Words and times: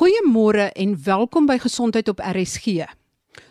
Goeiemôre 0.00 0.70
en 0.80 0.94
welkom 1.04 1.44
by 1.44 1.58
Gesondheid 1.60 2.06
op 2.08 2.22
RSG. 2.24 2.86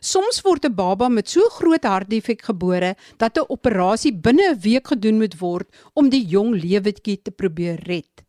Soms 0.01 0.39
word 0.41 0.63
'n 0.65 0.73
baba 0.73 1.07
met 1.07 1.29
so 1.29 1.41
groot 1.57 1.83
hartdefek 1.83 2.41
gebore 2.41 2.95
dat 3.17 3.37
'n 3.37 3.45
operasie 3.53 4.13
binne 4.13 4.49
'n 4.49 4.59
week 4.59 4.87
gedoen 4.87 5.17
moet 5.17 5.37
word 5.37 5.67
om 5.93 6.09
die 6.09 6.25
jong 6.25 6.55
lewetjie 6.63 7.21
te 7.21 7.31
probeer 7.31 7.77
red. 7.85 8.25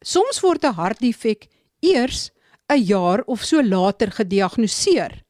Soms 0.00 0.40
word 0.40 0.64
'n 0.64 0.72
hartdefek 0.72 1.48
eers 1.80 2.30
'n 2.72 2.80
jaar 2.80 3.22
of 3.26 3.44
so 3.44 3.62
later 3.62 4.10
gediagnoseer. 4.10 5.22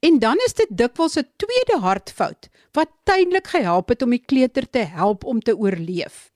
En 0.00 0.18
dan 0.18 0.36
is 0.46 0.54
dit 0.54 0.68
dikwels 0.70 1.16
'n 1.18 1.28
tweede 1.36 1.80
hartfout 1.80 2.48
wat 2.72 2.88
tydelik 3.04 3.46
gehelp 3.46 3.88
het 3.88 4.02
om 4.02 4.10
die 4.10 4.24
kleuter 4.26 4.70
te 4.70 4.78
help 4.78 5.24
om 5.24 5.40
te 5.40 5.56
oorleef. 5.56 6.32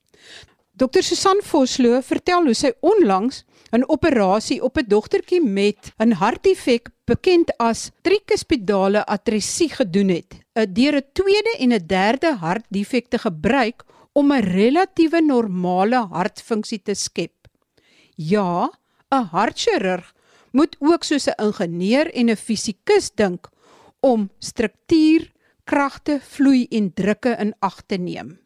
Dr 0.81 1.03
Susan 1.05 1.37
Vosloo 1.45 1.99
vertel 2.01 2.47
hoe 2.49 2.55
sy 2.57 2.71
onlangs 2.81 3.43
'n 3.77 3.83
operasie 3.95 4.63
op 4.65 4.79
'n 4.79 4.87
dogtertjie 4.89 5.41
met 5.41 5.93
'n 6.01 6.17
hartdefek 6.21 6.89
bekend 7.05 7.53
as 7.59 7.91
tricuspidale 8.01 9.05
atresie 9.05 9.69
gedoen 9.69 10.09
het, 10.09 10.31
eh, 10.53 10.65
deur 10.65 10.95
'n 10.97 11.09
tweede 11.13 11.53
en 11.59 11.73
'n 11.73 11.85
derde 11.85 12.33
hartdefek 12.33 13.05
te 13.09 13.17
gebruik 13.17 13.83
om 14.13 14.31
'n 14.31 14.41
relatiewe 14.41 15.21
normale 15.21 16.07
hartfunksie 16.09 16.81
te 16.81 16.95
skep. 16.95 17.47
Ja, 18.15 18.71
'n 19.11 19.29
hartchirurg 19.31 20.13
moet 20.51 20.75
ook 20.79 21.03
soos 21.03 21.27
'n 21.27 21.41
ingenieur 21.45 22.11
en 22.13 22.29
'n 22.29 22.35
fisikus 22.35 23.11
dink 23.15 23.49
om 23.99 24.29
struktuur, 24.39 25.31
kragte, 25.63 26.19
vloei 26.21 26.65
en 26.69 26.93
drukke 26.93 27.37
in 27.39 27.53
ag 27.59 27.81
te 27.85 27.97
neem. 27.97 28.40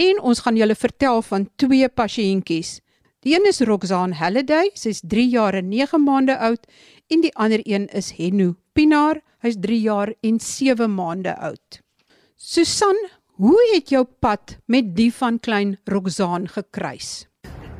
En 0.00 0.20
ons 0.20 0.38
gaan 0.40 0.56
julle 0.56 0.74
vertel 0.74 1.22
van 1.22 1.50
twee 1.60 1.88
pasiëntjies 1.88 2.78
Die 3.20 3.34
een 3.36 3.44
is 3.44 3.58
Roxanne 3.68 4.16
Halliday, 4.16 4.70
sy's 4.72 5.02
3 5.04 5.26
jaar 5.28 5.58
en 5.58 5.66
9 5.68 5.98
maande 6.00 6.38
oud 6.40 6.62
en 7.12 7.20
die 7.20 7.32
ander 7.36 7.60
een 7.68 7.82
is 7.92 8.14
Henno 8.16 8.54
Pinaar, 8.72 9.18
hy's 9.44 9.58
3 9.60 9.76
jaar 9.76 10.14
en 10.24 10.38
7 10.40 10.88
maande 10.94 11.34
oud. 11.36 11.82
Susan, 12.40 12.96
hoe 13.36 13.58
het 13.74 13.92
jou 13.92 14.06
pad 14.24 14.56
met 14.72 14.94
die 14.96 15.10
van 15.12 15.36
klein 15.36 15.74
Roxanne 15.84 16.48
gekruis? 16.48 17.26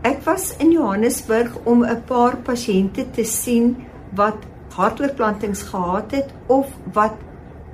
Ek 0.04 0.20
was 0.28 0.50
in 0.60 0.74
Johannesburg 0.76 1.56
om 1.64 1.86
'n 1.88 2.04
paar 2.04 2.36
pasiënte 2.36 3.08
te 3.16 3.24
sien 3.24 3.76
wat 4.12 4.44
hartoortplantings 4.76 5.62
gehad 5.72 6.12
het 6.12 6.28
of 6.48 6.68
wat 6.92 7.16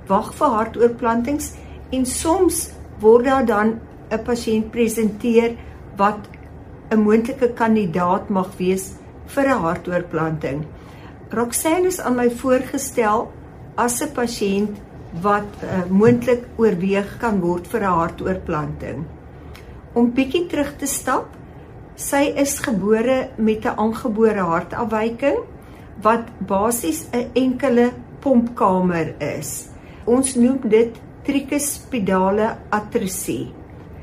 wag 0.06 0.30
vir 0.38 0.54
hartoortplantings 0.54 1.50
en 1.90 2.06
soms 2.06 2.70
word 3.00 3.24
daar 3.24 3.46
dan 3.46 3.80
'n 4.10 4.22
pasiënt 4.24 4.70
presenteer 4.70 5.56
wat 5.96 6.28
'n 6.90 7.00
moontlike 7.02 7.52
kandidaat 7.54 8.28
mag 8.28 8.50
wees 8.58 8.92
vir 9.26 9.48
'n 9.48 9.62
hartoortplanting. 9.62 10.64
Roxanne 11.30 11.86
is 11.86 12.00
aan 12.00 12.16
my 12.16 12.30
voorgestel 12.30 13.32
as 13.76 14.02
'n 14.02 14.12
pasiënt 14.14 14.76
wat 15.22 15.48
uh, 15.62 15.84
moontlik 15.90 16.44
oorweeg 16.56 17.16
kan 17.18 17.40
word 17.40 17.66
vir 17.66 17.80
'n 17.80 17.98
hartoortplanting. 18.00 19.04
Om 19.94 20.12
bietjie 20.12 20.46
terug 20.46 20.76
te 20.76 20.86
stap, 20.86 21.26
sy 21.96 22.32
is 22.36 22.58
gebore 22.58 23.30
met 23.36 23.64
'n 23.64 23.76
aangebore 23.76 24.44
hartafwyking 24.44 25.38
wat 26.02 26.28
basies 26.46 27.06
'n 27.12 27.30
enkele 27.34 27.92
pompkamer 28.20 29.14
is. 29.18 29.68
Ons 30.04 30.34
noem 30.34 30.60
dit 30.62 30.92
tricuspidale 31.22 32.56
atresie. 32.70 33.55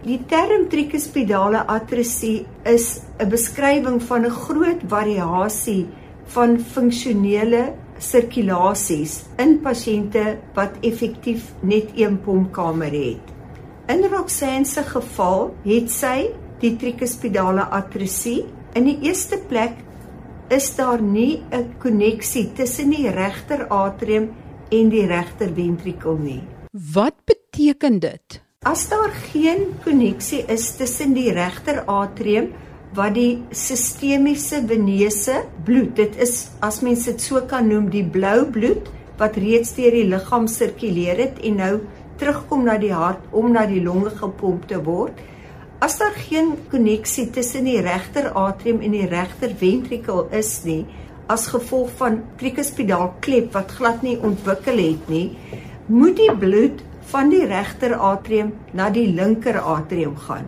Die 0.03 0.17
term 0.27 0.65
tricuspidale 0.67 1.61
atresie 1.71 2.45
is 2.67 2.99
'n 3.23 3.29
beskrywing 3.29 4.01
van 4.03 4.25
'n 4.25 4.35
groot 4.45 4.81
variasie 4.93 5.87
van 6.35 6.59
funksionele 6.59 7.73
sirkulasies 7.99 9.13
in 9.37 9.61
pasiënte 9.63 10.25
wat 10.55 10.75
effektief 10.81 11.53
net 11.61 11.95
een 11.95 12.19
pompkamer 12.19 12.91
het. 12.91 13.25
In 13.87 14.03
Roxanne 14.03 14.65
se 14.65 14.83
geval 14.83 15.55
het 15.63 15.89
sy 15.91 16.27
die 16.59 16.75
tricuspidale 16.75 17.63
atresie. 17.71 18.43
In 18.75 18.83
die 18.83 18.99
eerste 19.01 19.37
plek 19.37 19.73
is 20.49 20.75
daar 20.75 21.01
nie 21.01 21.43
'n 21.51 21.75
koneksie 21.79 22.51
tussen 22.53 22.89
die 22.89 23.09
regter 23.09 23.67
atrium 23.67 24.31
en 24.69 24.89
die 24.89 25.07
regter 25.07 25.49
ventrikel 25.55 26.17
nie. 26.17 26.43
Wat 26.93 27.15
beteken 27.25 27.99
dit? 27.99 28.43
As 28.63 28.85
daar 28.87 29.11
geen 29.11 29.73
koneksie 29.83 30.45
is 30.47 30.69
tussen 30.79 31.11
die 31.17 31.33
regter 31.35 31.81
atrium 31.91 32.45
wat 32.95 33.17
die 33.17 33.41
sistemiese 33.51 34.61
venese 34.69 35.41
bloed, 35.67 35.97
dit 35.97 36.15
is 36.23 36.45
as 36.63 36.77
mens 36.79 37.03
dit 37.09 37.19
so 37.19 37.41
kan 37.49 37.67
noem, 37.67 37.89
die 37.91 38.05
blou 38.07 38.45
bloed 38.55 38.87
wat 39.19 39.35
reeds 39.35 39.73
deur 39.75 39.91
die 39.91 40.05
liggaam 40.07 40.47
sirkuleer 40.47 41.19
het 41.25 41.41
en 41.43 41.59
nou 41.59 41.73
terugkom 42.21 42.63
na 42.63 42.77
die 42.79 42.93
hart 42.95 43.25
om 43.35 43.51
na 43.51 43.65
die 43.67 43.81
longe 43.83 44.13
gepomp 44.15 44.63
te 44.71 44.79
word. 44.79 45.19
As 45.83 45.99
daar 45.99 46.15
geen 46.15 46.55
koneksie 46.71 47.27
tussen 47.35 47.67
die 47.67 47.81
regter 47.83 48.31
atrium 48.31 48.79
en 48.79 48.95
die 48.95 49.09
regter 49.11 49.51
ventrikel 49.59 50.29
is 50.31 50.53
nie, 50.63 50.85
as 51.27 51.49
gevolg 51.51 51.91
van 51.99 52.21
tricuspidaal 52.39 53.11
klep 53.19 53.51
wat 53.59 53.75
glad 53.75 54.07
nie 54.07 54.15
ontwikkel 54.23 54.79
het 54.79 55.11
nie, 55.11 55.27
moet 55.91 56.15
die 56.15 56.31
bloed 56.31 56.79
van 57.13 57.29
die 57.29 57.45
regter 57.45 57.93
atrium 57.93 58.53
na 58.73 58.89
die 58.89 59.07
linker 59.13 59.59
atrium 59.61 60.15
gaan. 60.25 60.47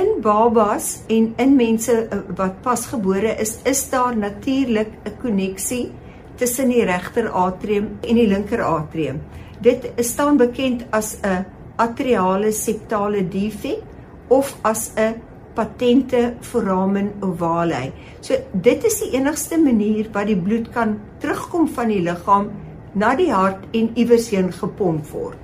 In 0.00 0.16
babas 0.24 1.04
en 1.12 1.34
in 1.38 1.52
mense 1.56 1.92
eh, 1.92 2.22
wat 2.38 2.62
pasgebore 2.64 3.36
is, 3.40 3.58
is 3.64 3.84
daar 3.90 4.16
natuurlik 4.16 4.90
'n 5.04 5.16
koneksie 5.22 5.92
tussen 6.36 6.68
die 6.68 6.84
regter 6.84 7.28
atrium 7.30 7.98
en 8.00 8.14
die 8.14 8.26
linker 8.26 8.62
atrium. 8.62 9.20
Dit 9.60 9.92
staan 9.98 10.36
bekend 10.36 10.84
as 10.90 11.16
'n 11.22 11.44
atriale 11.76 12.52
septale 12.52 13.28
defek 13.28 13.82
of 14.28 14.56
as 14.62 14.90
'n 14.96 15.20
patente 15.54 16.34
foramen 16.40 17.12
ovale. 17.20 17.92
So 18.20 18.34
dit 18.52 18.84
is 18.84 19.00
die 19.00 19.12
enigste 19.18 19.58
manier 19.58 20.08
wat 20.12 20.26
die 20.26 20.36
bloed 20.36 20.72
kan 20.72 20.98
terugkom 21.18 21.68
van 21.68 21.88
die 21.88 22.02
liggaam 22.02 22.50
na 22.94 23.14
die 23.14 23.32
hart 23.32 23.64
en 23.72 23.90
iewers 23.94 24.30
heen 24.30 24.52
gepomp 24.52 25.06
word. 25.10 25.43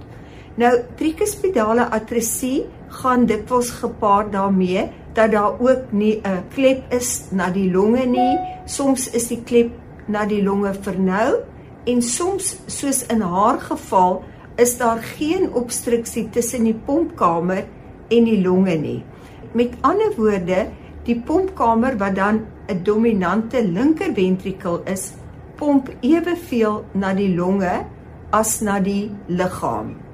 Nou 0.58 0.72
tricuspidale 0.98 1.86
atresie 1.90 2.66
gaan 2.88 3.26
dikwels 3.26 3.70
gepaard 3.70 4.32
daarmee 4.32 4.88
dat 5.14 5.30
daar 5.30 5.60
ook 5.60 5.92
nie 5.92 6.20
'n 6.24 6.42
klep 6.54 6.92
is 6.92 7.30
na 7.30 7.50
die 7.50 7.70
longe 7.70 8.06
nie. 8.06 8.38
Soms 8.66 9.10
is 9.10 9.28
die 9.28 9.42
klep 9.42 9.70
na 10.06 10.24
die 10.26 10.42
longe 10.42 10.74
vernou 10.74 11.42
en 11.84 12.02
soms 12.02 12.56
soos 12.66 13.06
in 13.06 13.20
haar 13.20 13.60
geval 13.60 14.24
is 14.56 14.76
daar 14.78 14.98
geen 14.98 15.52
obstruksie 15.52 16.28
tussen 16.30 16.64
die 16.64 16.74
pompkamer 16.74 17.64
en 18.08 18.24
die 18.24 18.42
longe 18.42 18.74
nie. 18.74 19.04
Met 19.52 19.74
ander 19.80 20.12
woorde, 20.16 20.66
die 21.04 21.20
pompkamer 21.20 21.96
wat 21.96 22.14
dan 22.14 22.46
'n 22.68 22.82
dominante 22.82 23.64
linker 23.66 24.14
ventrikel 24.14 24.82
is, 24.84 25.12
pomp 25.56 25.90
eweveel 26.00 26.84
na 26.92 27.14
die 27.14 27.34
longe 27.34 27.84
as 28.30 28.60
na 28.60 28.80
die 28.80 29.10
liggaam. 29.26 30.09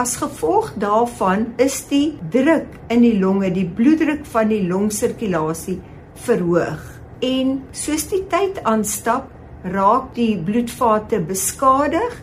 As 0.00 0.14
gevolg 0.16 0.70
daarvan 0.80 1.42
is 1.60 1.74
die 1.90 2.14
druk 2.32 2.78
in 2.88 3.02
die 3.04 3.18
longe, 3.20 3.50
die 3.52 3.66
bloeddruk 3.68 4.22
van 4.32 4.48
die 4.48 4.62
longsirkulasie 4.64 5.76
verhoog. 6.24 6.86
En 7.20 7.58
soos 7.76 8.06
die 8.08 8.22
tyd 8.32 8.62
aanstap, 8.64 9.26
raak 9.74 10.14
die 10.16 10.38
bloedvate 10.40 11.20
beskadig 11.28 12.16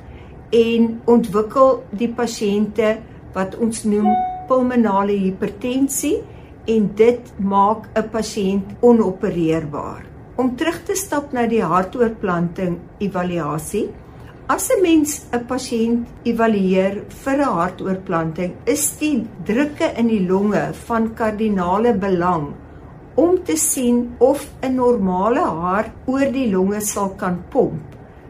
en 0.58 0.88
ontwikkel 1.06 1.84
die 2.00 2.10
pasiënte 2.18 2.96
wat 3.38 3.60
ons 3.62 3.84
noem 3.86 4.10
pulmonale 4.50 5.20
hipertensie 5.28 6.16
en 6.74 6.90
dit 6.98 7.32
maak 7.38 7.86
'n 7.94 8.10
pasiënt 8.10 8.74
onopereerbaar. 8.82 10.02
Om 10.38 10.56
terug 10.56 10.82
te 10.84 10.96
stap 10.96 11.32
na 11.32 11.46
die 11.46 11.62
hartoortplanting 11.62 12.80
evaluasie, 13.00 13.90
As 14.48 14.70
'n 14.72 14.82
mens 14.82 15.14
'n 15.36 15.42
pasiënt 15.48 16.28
evalueer 16.32 16.94
vir 17.22 17.40
'n 17.46 17.56
hartoortplanting, 17.56 18.54
is 18.74 18.84
die 19.02 19.28
drukke 19.50 19.90
in 20.02 20.08
die 20.08 20.22
longe 20.30 20.62
van 20.88 21.10
kardinale 21.20 21.92
belang 22.06 22.46
om 23.24 23.44
te 23.50 23.58
sien 23.58 24.16
of 24.30 24.48
'n 24.64 24.76
normale 24.76 25.44
hart 25.66 25.92
oor 26.06 26.32
die 26.38 26.48
longe 26.56 26.80
sal 26.80 27.10
kan 27.10 27.44
pomp. 27.50 27.84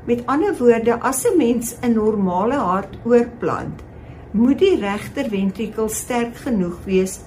Met 0.07 0.25
ander 0.25 0.57
woorde, 0.57 0.97
as 1.01 1.23
'n 1.25 1.37
mens 1.37 1.75
'n 1.83 1.93
normale 1.93 2.57
hart 2.71 2.97
oorplant, 3.05 3.83
moet 4.31 4.59
die 4.59 4.75
regter 4.75 5.29
ventrikel 5.29 5.89
sterk 5.89 6.35
genoeg 6.35 6.79
wees 6.85 7.19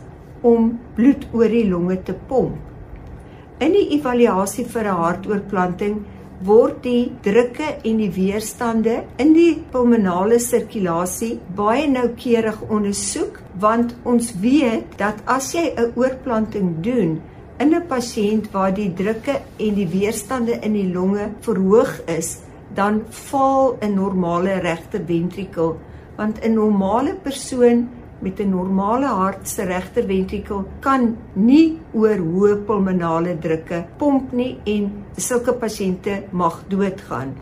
om 0.43 0.79
bloed 0.97 1.29
oor 1.33 1.49
die 1.49 1.69
longe 1.69 2.03
te 2.03 2.15
pomp. 2.27 2.59
In 3.61 3.73
die 3.73 3.89
evaluasie 3.99 4.65
vir 4.65 4.85
'n 4.85 5.03
hartoortplanting 5.05 6.05
word 6.41 6.83
die 6.83 7.13
drukke 7.23 7.67
en 7.85 7.99
die 8.01 8.11
weerstande 8.15 9.03
in 9.21 9.35
die 9.37 9.53
pulmonale 9.73 10.39
sirkulasie 10.41 11.35
baie 11.57 11.87
noukeurig 11.91 12.63
ondersoek 12.69 13.43
want 13.61 13.93
ons 14.05 14.33
weet 14.41 14.97
dat 14.99 15.21
as 15.27 15.53
jy 15.55 15.75
'n 15.77 15.93
oorplanting 15.97 16.81
doen 16.83 17.21
in 17.61 17.75
'n 17.75 17.87
pasiënt 17.87 18.51
waar 18.53 18.73
die 18.75 18.93
drukke 18.95 19.35
en 19.59 19.75
die 19.75 19.89
weerstande 19.89 20.59
in 20.67 20.73
die 20.73 20.89
longe 20.93 21.29
verhoog 21.41 22.01
is, 22.07 22.39
dan 22.75 23.03
faal 23.11 23.77
'n 23.81 23.95
normale 23.95 24.61
regter 24.61 25.01
ventrikel, 25.07 25.77
want 26.17 26.39
'n 26.41 26.55
normale 26.55 27.15
persoon 27.15 27.89
met 28.21 28.41
'n 28.41 28.51
normale 28.51 29.07
hart 29.07 29.49
se 29.49 29.65
regter 29.65 30.07
ventrikel 30.07 30.65
kan 30.81 31.17
nie 31.35 31.79
oor 31.93 32.19
hoë 32.19 32.65
pulmonale 32.67 33.39
drukke 33.39 33.85
pomp 33.99 34.33
nie 34.33 34.59
en 34.67 34.93
sulke 35.17 35.53
pasiënte 35.53 36.23
mag 36.33 36.63
doodgaan. 36.69 37.35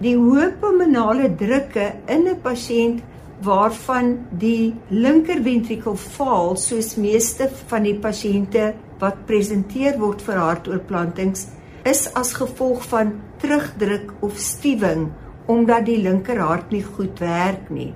Die 0.00 0.16
hoë 0.16 0.52
pulmonale 0.60 1.34
drukke 1.36 1.92
in 2.06 2.28
'n 2.28 2.40
pasiënt 2.42 3.02
waarvan 3.42 4.18
die 4.30 4.74
linker 4.88 5.42
ventrikel 5.42 5.96
faal, 5.96 6.56
soos 6.56 6.96
meeste 6.96 7.48
van 7.66 7.82
die 7.82 7.98
pasiënte 7.98 8.74
wat 8.98 9.26
presenteer 9.26 9.98
word 9.98 10.22
vir 10.22 10.38
hartoortplantings, 10.38 11.46
is 11.84 12.06
as 12.14 12.32
gevolg 12.38 12.84
van 12.92 13.12
terugdruk 13.42 14.12
of 14.22 14.38
stiwing 14.38 15.10
omdat 15.46 15.86
die 15.86 15.98
linker 15.98 16.38
hart 16.38 16.70
nie 16.70 16.84
goed 16.84 17.18
werk 17.18 17.70
nie. 17.70 17.92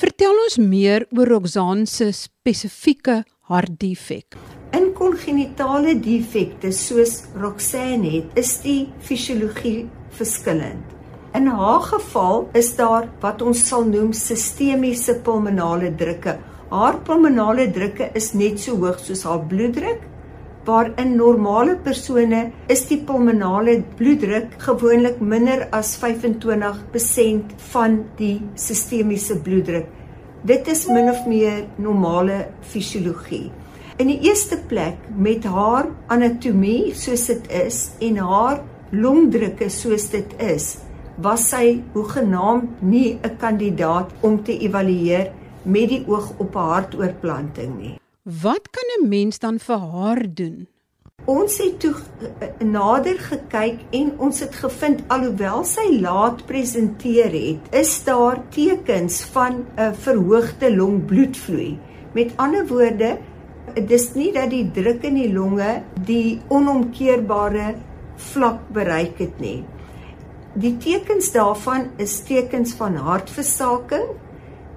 Vertel 0.00 0.32
ons 0.32 0.54
meer 0.56 1.04
oor 1.12 1.28
Roxanne 1.28 1.84
se 1.84 2.06
spesifieke 2.16 3.18
hartdefek. 3.50 4.38
In 4.72 4.86
kongenitale 4.96 5.92
defekte 6.00 6.70
soos 6.72 7.18
Roxanne 7.36 8.08
het, 8.14 8.30
is 8.40 8.54
die 8.64 8.86
fisiologie 9.04 9.90
verskillend. 10.16 10.96
In 11.36 11.50
haar 11.52 11.84
geval 11.90 12.48
is 12.56 12.72
daar 12.78 13.10
wat 13.20 13.44
ons 13.44 13.60
sal 13.68 13.84
noem 13.90 14.14
sistemiese 14.16 15.18
pulmonale 15.26 15.92
drukke. 16.00 16.38
Haar 16.72 17.02
pulmonale 17.04 17.68
drukke 17.68 18.08
is 18.16 18.32
net 18.32 18.56
so 18.64 18.80
hoog 18.80 19.04
soos 19.04 19.26
haar 19.28 19.44
bloeddruk, 19.52 20.00
waar 20.64 20.90
in 21.00 21.16
normale 21.16 21.76
persone 21.76 22.50
is 22.68 22.84
die 22.88 22.98
pulmonale 23.06 23.80
bloeddruk 23.96 24.58
gewoonlik 24.66 25.20
minder 25.20 25.68
as 25.76 25.94
25% 26.02 27.54
van 27.72 28.04
die 28.18 28.36
sistemiese 28.54 29.38
bloeddruk. 29.40 29.88
Dit 30.44 30.68
is 30.72 30.86
min 30.88 31.10
of 31.12 31.26
meer 31.28 31.66
normale 31.76 32.46
fisiologie. 32.60 33.50
In 34.00 34.08
die 34.08 34.20
eerste 34.24 34.56
plek 34.68 34.96
met 35.12 35.44
haar 35.44 35.90
anatomie 36.08 36.94
soos 36.96 37.26
dit 37.28 37.50
is 37.52 37.82
en 38.00 38.16
haar 38.24 38.62
longdrukke 38.90 39.68
soos 39.68 40.08
dit 40.14 40.32
is, 40.40 40.78
was 41.20 41.50
sy 41.52 41.82
hoegenaamd 41.92 42.80
nie 42.82 43.18
'n 43.20 43.36
kandidaat 43.36 44.08
om 44.22 44.42
te 44.42 44.56
evalueer 44.56 45.32
met 45.64 45.88
die 45.88 46.04
oog 46.08 46.32
op 46.38 46.56
'n 46.56 46.68
hartoortplanting 46.72 47.78
nie. 47.78 47.99
Wat 48.22 48.70
kan 48.70 48.84
'n 49.00 49.08
mens 49.08 49.38
dan 49.38 49.58
vir 49.58 49.78
haar 49.78 50.34
doen? 50.34 50.68
Ons 51.24 51.58
het 51.58 51.80
toe 51.80 51.94
nader 52.58 53.18
gekyk 53.18 53.78
en 53.90 54.18
ons 54.18 54.40
het 54.40 54.54
gevind 54.54 55.00
alhoewel 55.08 55.64
sy 55.64 56.00
laat 56.00 56.46
presenteer 56.46 57.32
het, 57.32 57.74
is 57.74 58.04
daar 58.04 58.42
tekens 58.48 59.24
van 59.24 59.64
'n 59.76 59.94
verhoogde 59.94 60.76
longbloedvloei. 60.76 61.78
Met 62.12 62.32
ander 62.36 62.66
woorde, 62.66 63.18
dis 63.86 64.14
nie 64.14 64.32
dat 64.32 64.50
die 64.50 64.70
druk 64.70 65.02
in 65.02 65.14
die 65.14 65.32
longe 65.32 65.82
die 66.04 66.40
onomkeerbare 66.48 67.74
vlak 68.16 68.68
bereik 68.68 69.18
het 69.18 69.40
nie. 69.40 69.64
Die 70.54 70.76
tekens 70.76 71.32
daarvan 71.32 71.90
is 71.96 72.20
tekens 72.20 72.72
van 72.72 72.96
hartversaking, 72.96 74.08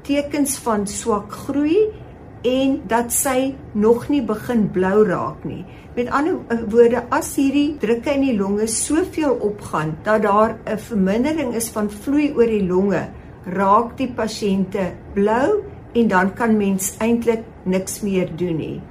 tekens 0.01 0.57
van 0.57 0.87
swak 0.87 1.31
groei 1.31 2.02
en 2.43 2.81
dat 2.91 3.11
sy 3.15 3.53
nog 3.71 4.09
nie 4.11 4.21
begin 4.21 4.67
blou 4.71 5.03
raak 5.07 5.43
nie. 5.47 5.63
Met 5.95 6.09
ander 6.11 6.39
woorde, 6.71 7.03
as 7.13 7.35
hierdie 7.37 7.77
drukke 7.79 8.15
in 8.17 8.25
die 8.25 8.37
longe 8.37 8.67
soveel 8.67 9.37
opgaan 9.45 9.95
dat 10.03 10.23
daar 10.23 10.57
'n 10.65 10.77
vermindering 10.77 11.55
is 11.55 11.69
van 11.69 11.89
vloei 11.89 12.33
oor 12.35 12.47
die 12.47 12.67
longe, 12.67 13.09
raak 13.45 13.97
die 13.97 14.11
pasiënte 14.11 14.91
blou 15.13 15.63
en 15.93 16.07
dan 16.07 16.33
kan 16.33 16.57
mens 16.57 16.95
eintlik 16.99 17.43
niks 17.63 18.01
meer 18.01 18.29
doen 18.35 18.57
nie. 18.57 18.81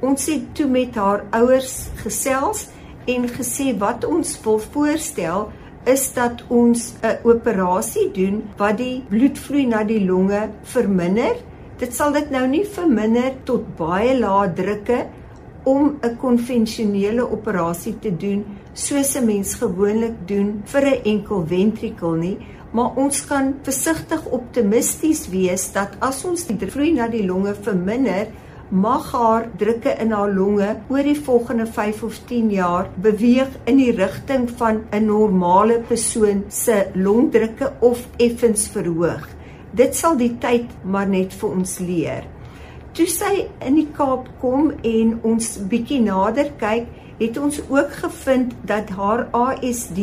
Ons 0.00 0.26
het 0.26 0.54
toe 0.54 0.66
met 0.66 0.94
haar 0.94 1.24
ouers 1.30 1.88
gesels 1.94 2.68
en 3.06 3.28
gesê 3.28 3.78
wat 3.78 4.04
ons 4.04 4.40
wil 4.44 4.58
voorstel 4.58 5.48
is 5.84 6.12
dat 6.14 6.44
ons 6.48 6.94
'n 7.02 7.18
operasie 7.24 8.10
doen 8.12 8.42
wat 8.56 8.76
die 8.76 9.04
bloedvloei 9.08 9.66
na 9.66 9.84
die 9.84 10.04
longe 10.04 10.48
verminder 10.62 11.36
Dit 11.78 11.94
sal 11.94 12.10
dit 12.10 12.30
nou 12.34 12.42
nie 12.50 12.64
verminder 12.66 13.36
tot 13.46 13.66
baie 13.78 14.16
lae 14.18 14.48
drukke 14.50 14.96
om 15.70 15.98
'n 16.02 16.16
konvensionele 16.18 17.22
operasie 17.22 17.94
te 18.02 18.10
doen 18.10 18.44
soos 18.74 19.14
'n 19.16 19.26
mens 19.26 19.54
gewoonlik 19.54 20.16
doen 20.26 20.62
vir 20.64 20.86
'n 20.86 21.02
enkel 21.04 21.46
ventrikel 21.46 22.12
nie, 22.12 22.38
maar 22.72 22.96
ons 22.96 23.26
kan 23.26 23.54
versigtig 23.62 24.26
optimisties 24.26 25.28
wees 25.28 25.72
dat 25.72 25.96
as 26.00 26.24
ons 26.24 26.46
die 26.46 26.66
vloei 26.66 26.92
na 26.92 27.08
die 27.08 27.26
longe 27.26 27.54
verminder, 27.54 28.26
mag 28.70 29.12
haar 29.12 29.48
drukke 29.56 29.94
in 30.00 30.10
haar 30.12 30.32
longe 30.34 30.76
oor 30.88 31.02
die 31.02 31.20
volgende 31.20 31.66
5 31.66 32.02
of 32.02 32.18
10 32.26 32.50
jaar 32.50 32.90
beweeg 32.96 33.48
in 33.64 33.76
die 33.76 33.92
rigting 33.92 34.50
van 34.50 34.82
'n 34.90 35.06
normale 35.06 35.78
persoon 35.88 36.44
se 36.48 36.86
longdrukke 36.94 37.72
of 37.80 38.06
effens 38.16 38.68
verhoog. 38.68 39.37
Dit 39.76 39.96
sal 39.96 40.16
die 40.16 40.34
tyd 40.40 40.70
maar 40.84 41.08
net 41.08 41.34
vir 41.36 41.50
ons 41.50 41.78
leer. 41.84 42.24
Toe 42.96 43.06
sy 43.06 43.48
in 43.64 43.76
die 43.76 43.88
Kaap 43.94 44.28
kom 44.40 44.72
en 44.82 45.18
ons 45.28 45.58
bietjie 45.70 46.00
nader 46.02 46.50
kyk, 46.60 46.88
het 47.18 47.36
ons 47.38 47.60
ook 47.68 47.92
gevind 48.00 48.54
dat 48.66 48.90
haar 48.96 49.26
ASD, 49.34 50.00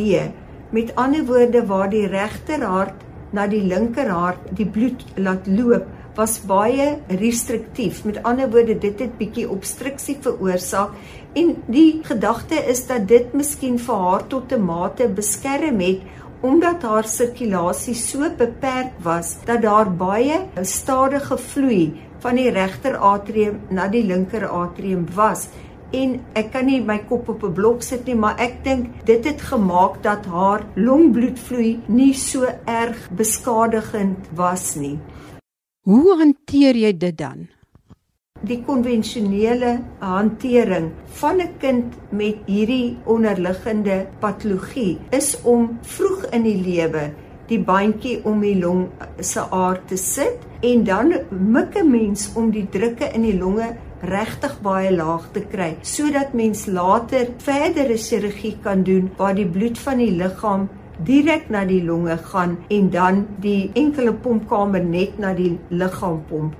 met 0.70 0.92
ander 1.00 1.24
woorde 1.26 1.64
waar 1.66 1.90
die 1.90 2.06
regterhart 2.12 3.04
na 3.32 3.46
die 3.50 3.62
linkerhart 3.64 4.50
die 4.56 4.68
bloed 4.68 5.02
laat 5.16 5.48
loop, 5.48 5.86
was 6.16 6.38
baie 6.48 6.96
restriktief. 7.20 8.04
Met 8.08 8.22
ander 8.24 8.48
woorde, 8.50 8.78
dit 8.80 9.00
het 9.00 9.18
bietjie 9.18 9.48
obstruksie 9.50 10.16
veroorsaak 10.24 10.94
en 11.36 11.52
die 11.68 12.00
gedagte 12.06 12.56
is 12.70 12.86
dat 12.88 13.04
dit 13.08 13.34
miskien 13.36 13.76
vir 13.78 14.04
haar 14.04 14.24
tot 14.26 14.52
'n 14.52 14.64
mate 14.64 15.08
beskerm 15.08 15.80
het 15.80 16.00
omdat 16.42 16.82
haar 16.82 17.04
sirkulasie 17.08 17.94
so 17.94 18.30
beperk 18.38 18.92
was 19.02 19.36
dat 19.44 19.62
daar 19.62 19.90
baie 19.90 20.40
stadige 20.62 21.38
vloei 21.38 21.94
van 22.24 22.36
die 22.36 22.50
regter 22.50 22.96
atrium 22.96 23.60
na 23.70 23.88
die 23.88 24.04
linker 24.04 24.48
atrium 24.48 25.06
was 25.14 25.48
en 25.94 26.16
ek 26.34 26.52
kan 26.52 26.66
nie 26.66 26.80
my 26.82 26.98
kop 27.08 27.28
op 27.28 27.44
'n 27.44 27.54
blok 27.54 27.82
sit 27.82 28.06
nie 28.06 28.14
maar 28.14 28.36
ek 28.38 28.64
dink 28.64 29.06
dit 29.06 29.24
het 29.24 29.40
gemaak 29.40 30.02
dat 30.02 30.26
haar 30.26 30.66
longbloedvloei 30.74 31.80
nie 31.86 32.14
so 32.14 32.46
erg 32.64 33.10
beskadigend 33.10 34.18
was 34.34 34.74
nie. 34.74 34.98
Hoe 35.84 36.16
hanteer 36.18 36.74
jy 36.74 36.96
dit 36.96 37.18
dan? 37.18 37.48
Die 38.42 38.58
konvensionele 38.66 39.78
hantering 40.00 40.90
van 41.20 41.40
'n 41.40 41.52
kind 41.58 41.94
met 42.10 42.36
hierdie 42.46 42.96
onderliggende 43.04 44.06
patologie 44.20 44.98
is 45.10 45.36
om 45.42 45.78
vroeg 45.82 46.26
in 46.32 46.42
die 46.42 46.60
lewe 46.62 47.10
die 47.46 47.58
bandjie 47.58 48.20
om 48.24 48.40
die 48.40 48.58
long 48.58 48.88
se 49.20 49.40
aard 49.50 49.88
te 49.88 49.96
sit 49.96 50.38
en 50.60 50.84
dan 50.84 51.12
mik 51.30 51.76
'n 51.76 51.90
mens 51.90 52.30
om 52.34 52.50
die 52.50 52.66
drukke 52.70 53.10
in 53.14 53.22
die 53.22 53.38
longe 53.38 53.76
regtig 54.00 54.60
baie 54.62 54.90
laag 54.90 55.32
te 55.32 55.40
kry 55.40 55.76
sodat 55.82 56.34
mens 56.34 56.66
later 56.66 57.26
verdere 57.38 57.96
chirurgie 57.96 58.56
kan 58.62 58.82
doen 58.82 59.10
waar 59.16 59.34
die 59.34 59.46
bloed 59.46 59.78
van 59.78 59.98
die 59.98 60.10
liggaam 60.10 60.68
direk 61.04 61.50
na 61.50 61.64
die 61.64 61.82
longe 61.84 62.16
gaan 62.16 62.56
en 62.68 62.90
dan 62.90 63.26
die 63.40 63.70
enkele 63.74 64.12
pompkamer 64.12 64.84
net 64.84 65.18
na 65.18 65.34
die 65.34 65.58
liggaam 65.68 66.22
pomp. 66.28 66.54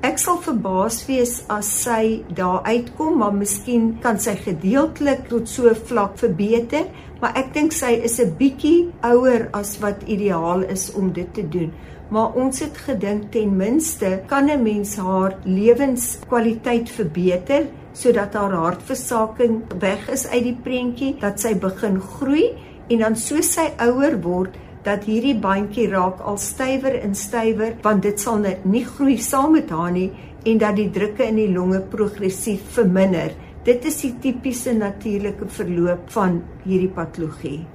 Ek 0.00 0.16
sal 0.16 0.38
verbaas 0.40 1.02
wees 1.04 1.42
as 1.52 1.68
sy 1.82 2.22
daar 2.32 2.62
uitkom, 2.64 3.18
maar 3.20 3.34
miskien 3.36 3.98
kan 4.00 4.16
sy 4.16 4.32
gedeeltelik 4.40 5.26
tot 5.28 5.50
so 5.52 5.74
vlak 5.90 6.14
verbeter, 6.16 6.86
maar 7.20 7.36
ek 7.36 7.50
dink 7.52 7.76
sy 7.76 7.90
is 8.08 8.16
'n 8.18 8.32
bietjie 8.38 8.88
ouer 9.04 9.50
as 9.52 9.76
wat 9.82 10.08
ideaal 10.08 10.64
is 10.72 10.88
om 10.96 11.12
dit 11.12 11.28
te 11.34 11.44
doen. 11.44 11.68
Maar 12.08 12.32
ons 12.32 12.60
het 12.60 12.76
gedink 12.76 13.30
ten 13.32 13.56
minste 13.56 14.22
kan 14.26 14.48
'n 14.48 14.62
mens 14.62 14.96
haar 14.96 15.36
lewenskwaliteit 15.44 16.88
verbeter 16.88 17.68
sodat 17.92 18.34
haar 18.34 18.52
hartversaking 18.52 19.62
weg 19.80 20.08
is 20.08 20.26
uit 20.26 20.44
die 20.44 20.58
prentjie, 20.64 21.16
dat 21.20 21.40
sy 21.40 21.54
begin 21.54 22.00
groei 22.00 22.56
en 22.88 22.98
dan 22.98 23.16
soos 23.16 23.52
sy 23.52 23.68
ouer 23.78 24.20
word, 24.22 24.56
dat 24.84 25.04
hierdie 25.04 25.36
bandjie 25.36 25.88
raak 25.90 26.20
al 26.24 26.38
stywer 26.40 26.96
en 27.02 27.14
stywer 27.14 27.76
want 27.84 28.02
dit 28.02 28.20
sal 28.20 28.40
nie 28.64 28.84
groei 28.84 29.18
saam 29.18 29.52
met 29.56 29.70
haar 29.70 29.92
nie 29.92 30.10
en 30.44 30.58
dat 30.58 30.76
die 30.76 30.88
drukke 30.90 31.26
in 31.28 31.36
die 31.36 31.50
longe 31.52 31.80
progressief 31.92 32.62
verminder. 32.76 33.34
Dit 33.64 33.84
is 33.84 33.98
die 34.00 34.14
tipiese 34.22 34.72
natuurlike 34.72 35.48
verloop 35.52 36.08
van 36.14 36.40
hierdie 36.64 36.92
patologie. 36.96 37.66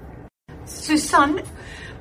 Susan, 0.66 1.38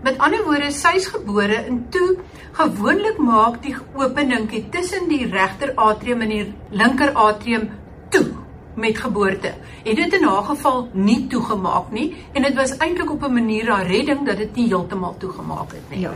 met 0.05 0.17
ander 0.25 0.41
woorde, 0.47 0.71
sy's 0.73 1.11
gebore 1.13 1.59
in 1.69 1.83
toe 1.93 2.15
gewoonlik 2.57 3.21
maak 3.21 3.61
die 3.65 3.75
openingkie 3.99 4.65
tussen 4.73 5.11
die 5.11 5.27
regter 5.29 5.75
atrium 5.77 6.25
en 6.25 6.33
die 6.33 6.47
linker 6.73 7.13
atrium 7.13 7.69
toe. 8.15 8.44
Met 8.75 8.99
geboorte. 8.99 9.53
Het 9.85 9.97
dit 9.97 10.13
in 10.13 10.25
haar 10.25 10.43
geval 10.43 10.89
nie 10.93 11.27
toegemaak 11.27 11.91
nie 11.93 12.15
en 12.33 12.43
dit 12.43 12.55
was 12.55 12.77
eintlik 12.77 13.11
op 13.11 13.25
'n 13.25 13.33
manier 13.33 13.71
'n 13.71 13.87
redding 13.87 14.27
dat 14.27 14.37
dit 14.37 14.55
nie 14.57 14.67
heeltemal 14.67 15.15
toegemaak 15.19 15.73
het 15.73 15.91
nie. 15.91 16.01
Ja. 16.01 16.13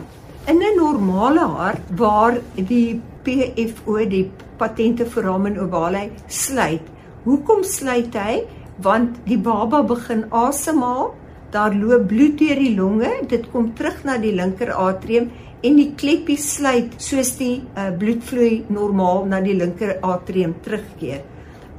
In 0.46 0.58
'n 0.58 0.76
normale 0.76 1.46
hart 1.46 1.80
waar 1.96 2.38
die 2.54 3.00
PFO 3.22 4.08
die 4.08 4.30
patente 4.56 5.06
foramen 5.06 5.58
ovale 5.58 6.10
sluit. 6.26 6.82
Hoekom 7.24 7.62
sluit 7.62 8.14
hy? 8.14 8.42
Want 8.76 9.16
die 9.24 9.38
baba 9.38 9.82
begin 9.82 10.24
asemhaal, 10.30 11.14
daar 11.50 11.74
loop 11.74 12.06
bloed 12.06 12.38
deur 12.38 12.54
die 12.56 12.74
longe, 12.76 13.10
dit 13.28 13.50
kom 13.50 13.74
terug 13.74 14.04
na 14.04 14.18
die 14.18 14.32
linker 14.32 14.72
atrium 14.72 15.30
en 15.60 15.76
die 15.76 15.90
kleppie 15.98 16.38
sluit 16.38 16.94
soos 17.02 17.32
die 17.36 17.56
uh, 17.74 17.88
bloedvloei 17.98 18.64
normaal 18.68 19.24
na 19.26 19.40
die 19.40 19.56
linker 19.58 19.96
atrium 20.06 20.54
terugkeer. 20.62 21.24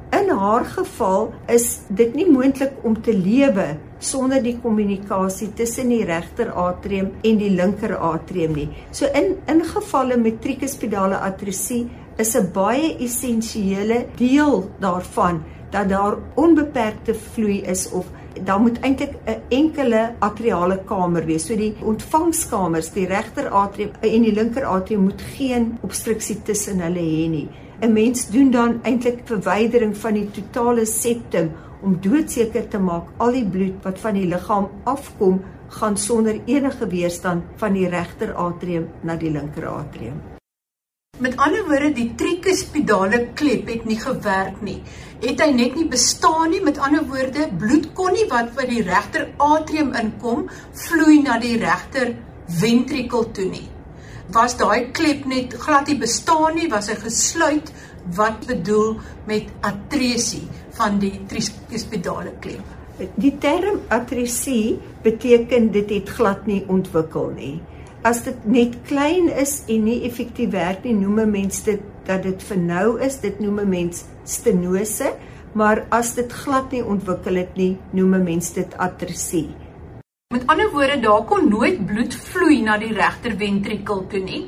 In 0.09 0.29
haar 0.33 0.65
geval 0.65 1.27
is 1.45 1.79
dit 1.87 2.15
nie 2.17 2.25
moontlik 2.25 2.73
om 2.81 2.95
te 3.01 3.13
lewe 3.13 3.75
sonder 4.01 4.41
die 4.41 4.55
kommunikasie 4.57 5.51
tussen 5.53 5.91
die 5.93 6.01
regter 6.07 6.49
atrium 6.57 7.11
en 7.21 7.37
die 7.37 7.51
linker 7.53 7.93
atrium 7.97 8.55
nie. 8.57 8.69
So 8.91 9.05
in 9.13 9.35
in 9.51 9.61
gevalle 9.61 10.17
met 10.17 10.41
tricuspidale 10.41 11.19
atrosie 11.29 11.83
is 12.17 12.35
'n 12.35 12.49
baie 12.53 12.97
essensiële 12.97 14.05
deel 14.15 14.69
daarvan 14.79 15.43
dat 15.71 15.89
daar 15.89 16.17
onbeperkte 16.35 17.13
vloei 17.13 17.61
is 17.61 17.89
of 17.91 18.05
daar 18.43 18.59
moet 18.59 18.79
eintlik 18.81 19.13
'n 19.25 19.41
enkele 19.49 20.15
atriale 20.19 20.79
kamer 20.85 21.25
wees. 21.25 21.45
So 21.45 21.55
die 21.55 21.75
ontvangskamers, 21.81 22.91
die 22.91 23.05
regter 23.05 23.49
atrium 23.49 23.91
en 24.01 24.21
die 24.21 24.33
linker 24.33 24.65
atrium 24.65 25.01
moet 25.01 25.21
geen 25.37 25.77
obstruksie 25.81 26.41
tussen 26.43 26.79
hulle 26.79 26.99
hê 26.99 27.29
nie. 27.29 27.49
'n 27.81 27.93
Mens 27.93 28.27
doen 28.27 28.51
dan 28.51 28.79
eintlik 28.83 29.19
verwydering 29.23 29.97
van 29.97 30.13
die 30.13 30.27
totale 30.35 30.85
septum 30.85 31.51
om 31.81 31.95
doodseker 32.03 32.67
te 32.67 32.79
maak 32.79 33.13
al 33.17 33.31
die 33.31 33.45
bloed 33.45 33.85
wat 33.85 34.01
van 34.03 34.17
die 34.19 34.25
liggaam 34.27 34.67
afkom 34.83 35.39
gaan 35.77 35.95
sonder 35.97 36.41
enige 36.45 36.87
weerstand 36.91 37.43
van 37.61 37.73
die 37.73 37.87
regter 37.87 38.33
atrium 38.33 38.89
na 39.03 39.15
die 39.15 39.31
linker 39.31 39.69
atrium. 39.71 40.19
Met 41.19 41.37
ander 41.37 41.63
woorde, 41.67 41.93
die 41.95 42.11
tricuspidale 42.15 43.25
klep 43.33 43.67
het 43.67 43.85
nie 43.85 43.99
gewerk 43.99 44.61
nie. 44.61 44.81
Het 45.23 45.39
hy 45.39 45.49
net 45.55 45.75
nie 45.75 45.87
bestaan 45.87 46.49
nie. 46.51 46.61
Met 46.63 46.79
ander 46.79 47.03
woorde, 47.07 47.49
bloed 47.59 47.91
kon 47.93 48.15
nie 48.15 48.27
wat 48.27 48.55
by 48.55 48.67
die 48.67 48.83
regter 48.83 49.27
atrium 49.37 49.91
inkom 49.95 50.47
vloei 50.85 51.21
na 51.23 51.39
die 51.39 51.57
regter 51.59 52.15
ventrikel 52.59 53.31
toe 53.31 53.51
nie 53.51 53.67
was 54.33 54.55
daai 54.57 54.91
klep 54.93 55.25
net 55.25 55.53
glad 55.63 55.87
nie 55.89 55.97
bestaan 55.99 56.57
nie, 56.57 56.69
was 56.69 56.89
hy 56.91 56.97
gesluit 57.01 57.71
wat 58.17 58.45
bedoel 58.49 58.99
met 59.29 59.49
atresie 59.65 60.45
van 60.77 60.99
die 61.01 61.15
tricuspidale 61.29 62.35
klep. 62.43 62.75
Die 63.19 63.33
term 63.39 63.81
atresie 63.95 64.79
beteken 65.03 65.69
dit 65.75 65.91
het 65.95 66.09
glad 66.17 66.47
nie 66.49 66.61
ontwikkel 66.67 67.31
nie. 67.35 67.55
As 68.03 68.21
dit 68.23 68.45
net 68.47 68.75
klein 68.87 69.29
is 69.29 69.59
en 69.67 69.87
nie 69.87 70.01
effektief 70.07 70.51
werk 70.53 70.85
nie, 70.87 70.95
noem 70.95 71.25
mense 71.31 71.65
dit 71.67 71.81
dat 72.07 72.23
dit 72.25 72.43
vernou 72.43 72.97
is, 73.05 73.19
dit 73.21 73.39
noem 73.43 73.63
mense 73.69 74.07
stenose, 74.25 75.13
maar 75.53 75.83
as 75.95 76.13
dit 76.17 76.31
glad 76.43 76.71
nie 76.73 76.83
ontwikkel 76.85 77.41
het 77.41 77.57
nie, 77.59 77.73
noem 77.97 78.19
mense 78.23 78.55
dit 78.55 78.77
atresie. 78.79 79.49
Met 80.29 80.43
ander 80.45 80.67
woorde, 80.69 80.99
daar 81.01 81.23
kon 81.25 81.47
nooit 81.49 81.79
bloed 81.89 82.13
vloei 82.13 82.59
na 82.61 82.75
die 82.77 82.91
regter 82.93 83.33
ventrikel 83.37 84.03
toe 84.11 84.19
nie. 84.21 84.41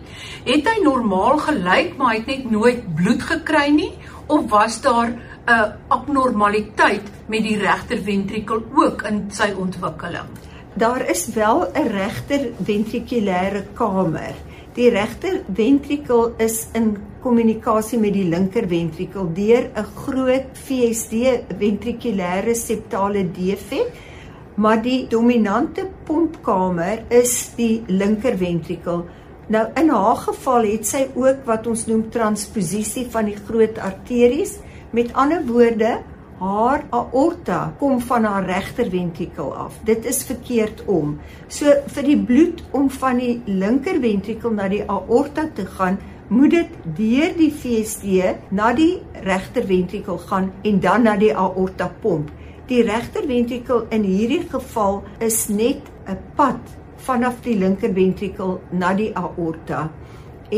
Het 0.46 0.68
hy 0.70 0.74
normaal 0.84 1.40
gelyk, 1.42 1.96
maar 1.98 2.12
hy 2.12 2.20
het 2.20 2.28
net 2.30 2.52
nooit 2.54 2.84
bloed 3.00 3.24
gekry 3.26 3.72
nie 3.74 3.88
of 4.28 4.44
was 4.52 4.76
daar 4.84 5.10
'n 5.10 5.72
abnormaliteit 5.96 7.10
met 7.34 7.42
die 7.48 7.56
regter 7.58 7.98
ventrikel 8.10 8.62
ook 8.84 9.02
in 9.10 9.18
sy 9.32 9.48
ontwikkeling? 9.58 10.30
Daar 10.76 11.02
is 11.10 11.26
wel 11.34 11.66
'n 11.74 11.88
regter 11.98 12.46
ventrikulêre 12.62 13.64
kamer. 13.74 14.36
Die 14.74 14.90
regter 14.90 15.42
ventrikel 15.54 16.34
is 16.38 16.68
in 16.74 16.98
kommunikasie 17.24 18.00
met 18.00 18.14
die 18.14 18.30
linker 18.30 18.68
ventrikel 18.68 19.34
deur 19.34 19.72
'n 19.74 19.90
groot 19.96 20.46
VSD 20.54 21.42
ventrikulêre 21.58 22.54
septale 22.54 23.32
defek 23.32 24.11
maar 24.56 24.82
die 24.84 25.08
dominante 25.08 25.88
pompkamer 26.08 27.04
is 27.10 27.52
die 27.58 27.84
linker 27.88 28.38
ventrikel. 28.38 29.06
Nou 29.52 29.66
in 29.80 29.90
haar 29.92 30.20
geval 30.26 30.68
het 30.70 30.88
sy 30.88 31.06
ook 31.16 31.44
wat 31.48 31.68
ons 31.68 31.86
noem 31.90 32.08
transposisie 32.14 33.08
van 33.12 33.28
die 33.32 33.38
groot 33.48 33.80
arteries. 33.80 34.58
Met 34.92 35.14
ander 35.16 35.44
woorde, 35.48 35.98
haar 36.42 36.86
aorta 36.90 37.74
kom 37.80 38.00
van 38.02 38.26
haar 38.26 38.46
regter 38.46 38.90
ventrikel 38.90 39.52
af. 39.56 39.76
Dit 39.86 40.06
is 40.10 40.24
verkeerd 40.26 40.82
om. 40.90 41.18
So 41.48 41.74
vir 41.94 42.08
die 42.08 42.18
bloed 42.18 42.64
om 42.72 42.90
van 42.90 43.22
die 43.22 43.36
linker 43.46 44.00
ventrikel 44.02 44.56
na 44.56 44.70
die 44.72 44.82
aorta 44.90 45.46
te 45.56 45.68
gaan, 45.78 46.00
moet 46.32 46.54
dit 46.56 46.76
deur 46.98 47.34
die 47.38 47.52
VSD 47.52 48.38
na 48.56 48.72
die 48.74 49.02
regter 49.26 49.66
ventrikel 49.68 50.18
gaan 50.30 50.52
en 50.64 50.80
dan 50.80 51.04
na 51.04 51.18
die 51.20 51.34
aorta 51.36 51.92
pomp. 52.02 52.32
Die 52.72 52.84
regter 52.88 53.26
ventrikel 53.28 53.82
in 53.92 54.06
hierdie 54.08 54.46
geval 54.48 55.02
is 55.20 55.38
net 55.52 55.88
'n 56.12 56.20
pad 56.38 56.70
vanaf 57.08 57.42
die 57.44 57.56
linker 57.64 57.92
ventrikel 57.98 58.54
na 58.72 58.94
die 59.00 59.10
aorta 59.22 59.82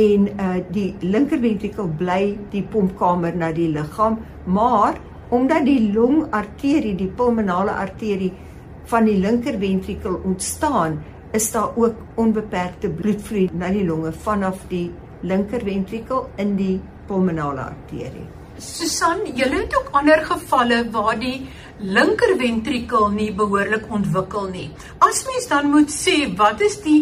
en 0.02 0.28
uh 0.44 0.60
die 0.76 0.92
linker 1.14 1.42
ventrikel 1.46 1.90
bly 2.02 2.38
die 2.52 2.62
pompkamer 2.76 3.34
na 3.36 3.50
die 3.52 3.72
liggaam, 3.78 4.20
maar 4.46 5.00
omdat 5.30 5.66
die 5.66 5.90
longarterie, 5.96 6.94
die 6.96 7.10
pulmonale 7.10 7.72
arterie 7.86 8.32
van 8.94 9.10
die 9.10 9.18
linker 9.18 9.58
ventrikel 9.58 10.22
ontstaan, 10.24 11.02
is 11.32 11.52
daar 11.52 11.74
ook 11.76 11.96
onbeperkte 12.16 12.90
bloedvloei 12.90 13.50
na 13.54 13.74
die 13.74 13.90
longe 13.90 14.12
vanaf 14.12 14.62
die 14.70 14.92
linker 15.22 15.66
ventrikel 15.66 16.30
in 16.38 16.56
die 16.62 16.80
pulmonale 17.08 17.72
arterie. 17.74 18.43
Susan, 18.58 19.26
julle 19.36 19.64
het 19.64 19.76
ook 19.78 19.90
ander 19.98 20.22
gevalle 20.26 20.84
waar 20.92 21.18
die 21.20 21.48
linker 21.80 22.36
ventrikel 22.38 23.10
nie 23.10 23.32
behoorlik 23.34 23.90
ontwikkel 23.92 24.48
nie. 24.54 24.70
As 25.02 25.24
mens 25.26 25.48
dan 25.50 25.72
moet 25.74 25.92
sê 25.92 26.28
wat 26.38 26.62
is 26.62 26.78
die 26.84 27.02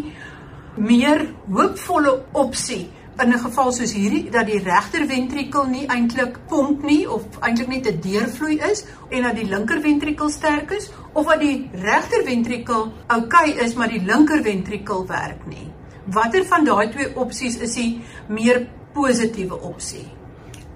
meer 0.78 1.26
hoopvolle 1.52 2.14
opsie 2.32 2.90
in 3.22 3.34
'n 3.34 3.40
geval 3.40 3.72
soos 3.72 3.94
hierdie 3.94 4.30
dat 4.32 4.46
die 4.46 4.60
regter 4.64 5.06
ventrikel 5.08 5.66
nie 5.66 5.86
eintlik 5.88 6.38
pomp 6.48 6.84
nie 6.84 7.10
of 7.10 7.24
eintlik 7.42 7.68
net 7.68 7.88
'n 7.88 8.00
deurvloei 8.02 8.58
is 8.72 8.86
en 9.10 9.24
dat 9.24 9.36
die 9.36 9.50
linker 9.50 9.82
ventrikel 9.82 10.30
sterk 10.30 10.72
is 10.72 10.90
of 11.14 11.26
dat 11.26 11.40
die 11.40 11.70
regter 11.74 12.24
ventrikel 12.24 12.94
oukei 13.08 13.52
okay 13.52 13.66
is 13.66 13.76
maar 13.76 13.90
die 13.90 14.06
linker 14.06 14.44
ventrikel 14.44 15.06
werk 15.08 15.46
nie. 15.48 15.68
Watter 16.06 16.46
van 16.46 16.66
daai 16.66 16.90
twee 16.90 17.16
opsies 17.16 17.58
is 17.58 17.74
die 17.74 18.02
meer 18.28 18.68
positiewe 18.94 19.62
opsie? 19.62 20.21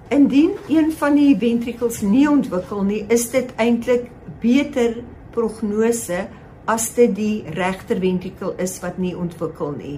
Indien 0.08 0.52
een 0.70 0.92
van 0.94 1.16
die 1.18 1.32
ventrikels 1.38 2.00
nie 2.06 2.28
ontwikkel 2.30 2.84
nie, 2.86 3.00
is 3.10 3.24
dit 3.32 3.48
eintlik 3.58 4.04
beter 4.42 5.00
prognose 5.34 6.26
as 6.70 6.86
dit 6.94 7.10
die 7.16 7.42
regter 7.56 7.98
ventrikel 8.02 8.54
is 8.62 8.76
wat 8.84 9.00
nie 9.02 9.16
ontwikkel 9.18 9.74
nie. 9.74 9.96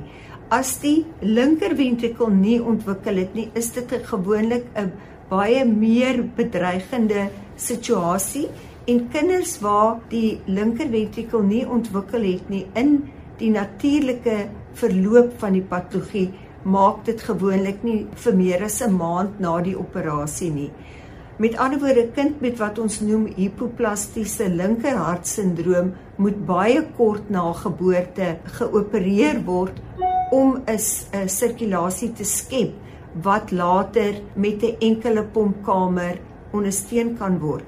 As 0.48 0.78
die 0.80 1.04
linker 1.20 1.74
ventrikel 1.76 2.32
nie 2.32 2.56
ontwikkel 2.56 3.20
het 3.20 3.36
nie, 3.36 3.50
is 3.54 3.68
dit 3.76 3.92
gewoonlik 4.08 4.64
'n 4.76 4.92
baie 5.28 5.64
meer 5.64 6.24
bedreigende 6.36 7.28
situasie 7.56 8.48
en 8.86 9.08
kinders 9.12 9.60
waar 9.60 10.00
die 10.08 10.40
linker 10.46 10.88
ventrikel 10.88 11.42
nie 11.42 11.66
ontwikkel 11.68 12.22
het 12.22 12.48
nie 12.48 12.66
in 12.74 13.10
die 13.38 13.50
natuurlike 13.50 14.48
verloop 14.72 15.38
van 15.38 15.52
die 15.52 15.62
patologie 15.62 16.30
maak 16.68 17.04
dit 17.08 17.20
gewoonlik 17.20 17.82
nie 17.82 18.06
vir 18.24 18.34
meer 18.36 18.64
as 18.64 18.80
'n 18.82 18.96
maand 18.96 19.40
na 19.40 19.60
die 19.60 19.78
operasie 19.78 20.50
nie. 20.50 20.70
Met 21.38 21.56
ander 21.56 21.78
woorde, 21.78 22.08
kind 22.14 22.40
met 22.40 22.58
wat 22.58 22.78
ons 22.78 23.00
noem 23.00 23.26
hipoplastiese 23.36 24.48
linkerhartsindroom 24.48 25.92
moet 26.16 26.46
baie 26.46 26.82
kort 26.96 27.30
na 27.30 27.52
geboorte 27.52 28.38
geopereer 28.58 29.44
word 29.46 29.78
om 30.30 30.62
'n 30.66 31.28
sirkulasie 31.28 32.12
te 32.12 32.24
skep 32.24 32.74
wat 33.22 33.50
later 33.50 34.14
met 34.34 34.62
'n 34.62 34.76
enkele 34.80 35.24
pompkamer 35.24 36.18
ondersteun 36.52 37.16
kan 37.18 37.38
word. 37.38 37.64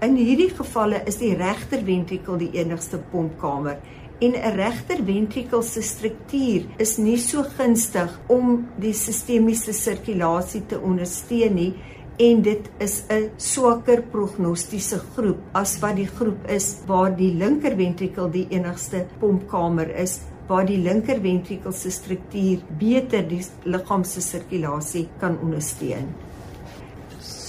In 0.00 0.16
hierdie 0.16 0.50
gevalle 0.50 1.02
is 1.06 1.16
die 1.16 1.34
regter 1.34 1.82
ventrikel 1.84 2.36
die 2.36 2.50
enigste 2.52 2.98
pompkamer 3.10 3.76
en 4.20 4.34
'n 4.34 4.56
regter 4.56 5.04
ventrikel 5.04 5.62
se 5.62 5.82
struktuur 5.82 6.62
is 6.78 6.98
nie 6.98 7.18
so 7.18 7.42
gunstig 7.58 8.10
om 8.28 8.66
die 8.76 8.92
sistemiese 8.92 9.72
sirkulasie 9.72 10.66
te 10.66 10.78
ondersteun 10.78 11.54
nie 11.54 11.74
en 12.18 12.42
dit 12.42 12.70
is 12.78 13.04
'n 13.08 13.30
swakker 13.38 14.02
prognostiese 14.02 14.98
groep 15.14 15.38
as 15.54 15.80
wat 15.80 15.96
die 15.96 16.06
groep 16.06 16.48
is 16.48 16.76
waar 16.86 17.16
die 17.16 17.34
linker 17.34 17.76
ventrikel 17.76 18.30
die 18.30 18.46
enigste 18.50 19.06
pompkamer 19.20 19.88
is 19.96 20.20
waar 20.48 20.66
die 20.66 20.78
linker 20.78 21.20
ventrikel 21.20 21.72
se 21.72 21.90
struktuur 21.90 22.58
beter 22.78 23.28
die 23.28 23.44
liggaam 23.64 24.04
se 24.04 24.20
sirkulasie 24.20 25.08
kan 25.20 25.38
ondersteun. 25.38 26.08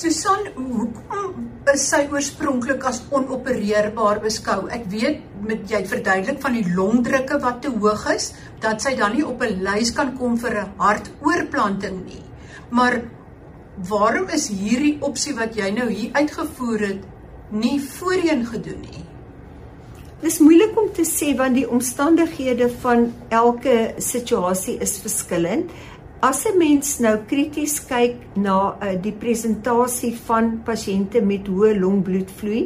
Susan, 0.01 0.47
hoekom 0.55 1.43
is 1.69 1.83
sy 1.91 1.99
oorspronklik 2.09 2.87
as 2.89 3.03
onopereerbaar 3.13 4.17
beskou? 4.23 4.63
Ek 4.73 4.87
weet 4.89 5.19
met 5.45 5.69
jy 5.69 5.83
verduidelik 5.91 6.39
van 6.41 6.55
die 6.57 6.63
longdrukke 6.73 7.37
wat 7.43 7.59
te 7.61 7.69
hoog 7.75 8.07
is, 8.09 8.31
dat 8.63 8.81
sy 8.81 8.95
dan 8.97 9.13
nie 9.13 9.21
op 9.21 9.43
'n 9.45 9.61
lys 9.67 9.91
kan 9.93 10.15
kom 10.17 10.39
vir 10.41 10.57
'n 10.63 10.73
hartoortplanting 10.79 12.01
nie. 12.05 12.23
Maar 12.71 13.01
waarom 13.91 14.27
is 14.29 14.49
hierdie 14.49 14.97
opsie 15.01 15.35
wat 15.35 15.55
jy 15.55 15.69
nou 15.69 15.89
hier 15.89 16.17
uitgevoer 16.17 16.79
het 16.79 17.05
nie 17.51 17.79
voorheen 17.79 18.45
gedoen 18.45 18.81
nie? 18.81 19.05
Dis 20.21 20.39
moeilik 20.39 20.75
om 20.77 20.89
te 20.93 21.01
sê 21.01 21.35
want 21.37 21.55
die 21.57 21.69
omstandighede 21.69 22.69
van 22.81 23.13
elke 23.29 23.93
situasie 23.97 24.79
is 24.79 24.99
verskillend. 25.01 25.71
As 26.21 26.45
'n 26.45 26.53
mens 26.57 26.99
nou 27.01 27.15
krities 27.25 27.79
kyk 27.89 28.35
na 28.37 28.55
uh, 28.77 28.91
die 28.93 29.13
presentasie 29.23 30.11
van 30.27 30.51
pasiënte 30.67 31.17
met 31.25 31.47
hoë 31.49 31.71
longbloedvloei, 31.81 32.59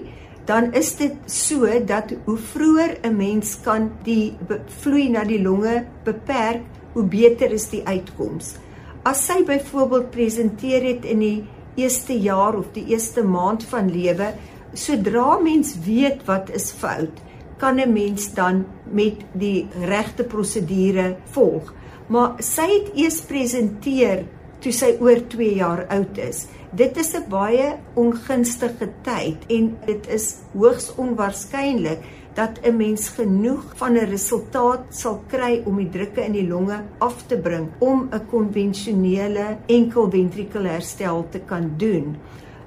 dan 0.50 0.74
is 0.76 0.90
dit 1.00 1.16
so 1.32 1.70
dat 1.92 2.12
hoe 2.26 2.36
vroeër 2.36 2.92
'n 3.08 3.16
mens 3.16 3.54
kan 3.64 3.88
die 4.04 4.36
vloei 4.82 5.08
na 5.10 5.24
die 5.24 5.40
longe 5.40 5.86
beperk, 6.04 6.66
hoe 6.94 7.04
beter 7.04 7.56
is 7.56 7.70
die 7.72 7.82
uitkoms. 7.88 8.58
As 9.06 9.24
sy 9.26 9.40
byvoorbeeld 9.48 10.12
presenteer 10.12 10.84
het 10.84 11.06
in 11.06 11.20
die 11.20 11.48
eerste 11.76 12.20
jaar 12.20 12.58
of 12.60 12.74
die 12.74 12.86
eerste 12.92 13.24
maand 13.24 13.64
van 13.64 13.88
lewe, 13.88 14.34
sodra 14.74 15.40
mens 15.40 15.78
weet 15.88 16.28
wat 16.28 16.52
is 16.52 16.72
fout, 16.72 17.24
kan 17.58 17.80
'n 17.80 17.94
mens 17.94 18.34
dan 18.34 18.66
met 18.92 19.24
die 19.32 19.68
regte 19.80 20.24
prosedure 20.24 21.16
volg 21.32 21.72
maar 22.08 22.36
sy 22.40 22.68
het 22.70 22.92
eers 22.96 23.22
presenteer 23.22 24.26
toe 24.62 24.74
sy 24.74 24.96
oor 25.00 25.22
2 25.30 25.56
jaar 25.56 25.86
oud 25.94 26.18
is. 26.18 26.48
Dit 26.76 26.98
is 26.98 27.16
'n 27.16 27.30
baie 27.30 27.78
ongunstige 27.96 28.90
tyd 29.04 29.38
en 29.50 29.78
dit 29.86 30.08
is 30.08 30.36
hoogs 30.54 30.92
onwaarskynlik 30.96 32.02
dat 32.36 32.60
'n 32.64 32.78
mens 32.78 33.10
genoeg 33.10 33.64
van 33.76 33.94
'n 33.94 34.10
resultaat 34.10 34.84
sal 34.90 35.24
kry 35.28 35.62
om 35.66 35.78
die 35.78 35.90
drukke 35.90 36.26
in 36.26 36.32
die 36.32 36.48
longe 36.48 36.80
af 36.98 37.24
te 37.28 37.38
bring 37.38 37.68
om 37.80 38.10
'n 38.12 38.26
konvensionele 38.30 39.58
enkelventrikulêre 39.68 40.72
herstel 40.72 41.26
te 41.30 41.40
kan 41.40 41.74
doen. 41.78 42.18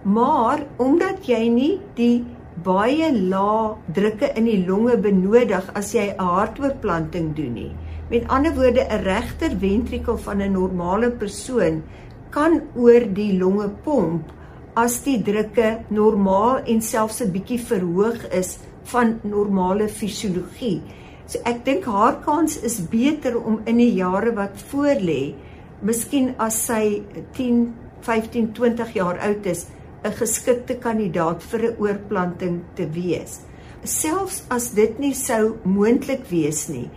Maar 0.02 0.66
omdat 0.76 1.26
jy 1.26 1.48
nie 1.48 1.80
die 1.94 2.24
baie 2.62 3.12
lae 3.12 3.76
drukke 3.92 4.32
in 4.34 4.44
die 4.44 4.66
longe 4.66 4.96
benodig 4.96 5.70
as 5.74 5.92
jy 5.92 6.14
'n 6.14 6.24
hartoortplanting 6.24 7.34
doen 7.34 7.52
nie, 7.52 7.72
Met 8.08 8.28
ander 8.28 8.54
woorde, 8.54 8.86
'n 8.88 9.02
regter 9.04 9.52
ventrikel 9.58 10.18
van 10.18 10.40
'n 10.40 10.52
normale 10.52 11.10
persoon 11.10 11.82
kan 12.30 12.62
oor 12.74 13.04
die 13.12 13.38
longe 13.38 13.68
pomp 13.68 14.32
as 14.74 15.02
die 15.02 15.22
drukke 15.22 15.78
normaal 15.88 16.64
en 16.64 16.80
selfs 16.82 17.20
'n 17.20 17.32
bietjie 17.32 17.60
verhoog 17.60 18.28
is 18.30 18.58
van 18.82 19.20
normale 19.22 19.88
fisiologie. 19.88 20.82
So 21.26 21.38
ek 21.44 21.64
dink 21.64 21.84
haar 21.84 22.20
kans 22.24 22.60
is 22.62 22.80
beter 22.80 23.36
om 23.36 23.60
in 23.64 23.76
die 23.76 23.94
jare 23.94 24.32
wat 24.34 24.56
voorlê, 24.70 25.34
miskien 25.82 26.34
as 26.38 26.66
sy 26.66 27.02
10, 27.32 27.74
15, 28.00 28.52
20 28.52 28.94
jaar 28.94 29.18
oud 29.18 29.46
is, 29.46 29.66
'n 30.04 30.12
geskikte 30.12 30.78
kandidaat 30.78 31.42
vir 31.42 31.60
'n 31.60 31.76
oorplanting 31.78 32.60
te 32.74 32.88
wees. 32.88 33.40
Selfs 33.84 34.42
as 34.48 34.70
dit 34.70 34.98
nie 34.98 35.14
sou 35.14 35.56
moontlik 35.64 36.24
wees 36.30 36.68
nie, 36.68 36.90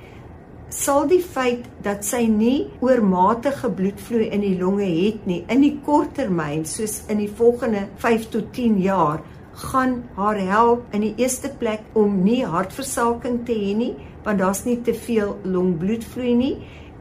sal 0.72 1.08
die 1.08 1.22
feit 1.22 1.66
dat 1.84 2.06
sy 2.08 2.26
nie 2.32 2.70
oormatige 2.80 3.70
bloedvloei 3.76 4.30
in 4.32 4.42
die 4.42 4.56
longe 4.60 4.88
het 4.88 5.26
nie 5.28 5.42
in 5.52 5.62
die 5.62 5.76
kort 5.86 6.16
termyn 6.16 6.66
soos 6.66 7.02
in 7.12 7.20
die 7.24 7.32
volgende 7.40 7.88
5 8.04 8.30
tot 8.36 8.54
10 8.56 8.78
jaar 8.82 9.20
gaan 9.66 9.98
haar 10.16 10.40
help 10.40 10.96
in 10.96 11.02
die 11.02 11.16
eerste 11.18 11.52
plek 11.60 11.84
om 11.94 12.22
nie 12.24 12.46
hartversaking 12.46 13.42
te 13.46 13.58
hê 13.58 13.74
nie 13.76 13.94
want 14.24 14.40
daar's 14.40 14.64
nie 14.66 14.78
te 14.86 14.94
veel 14.94 15.36
longbloedvloei 15.44 16.36
nie 16.40 16.56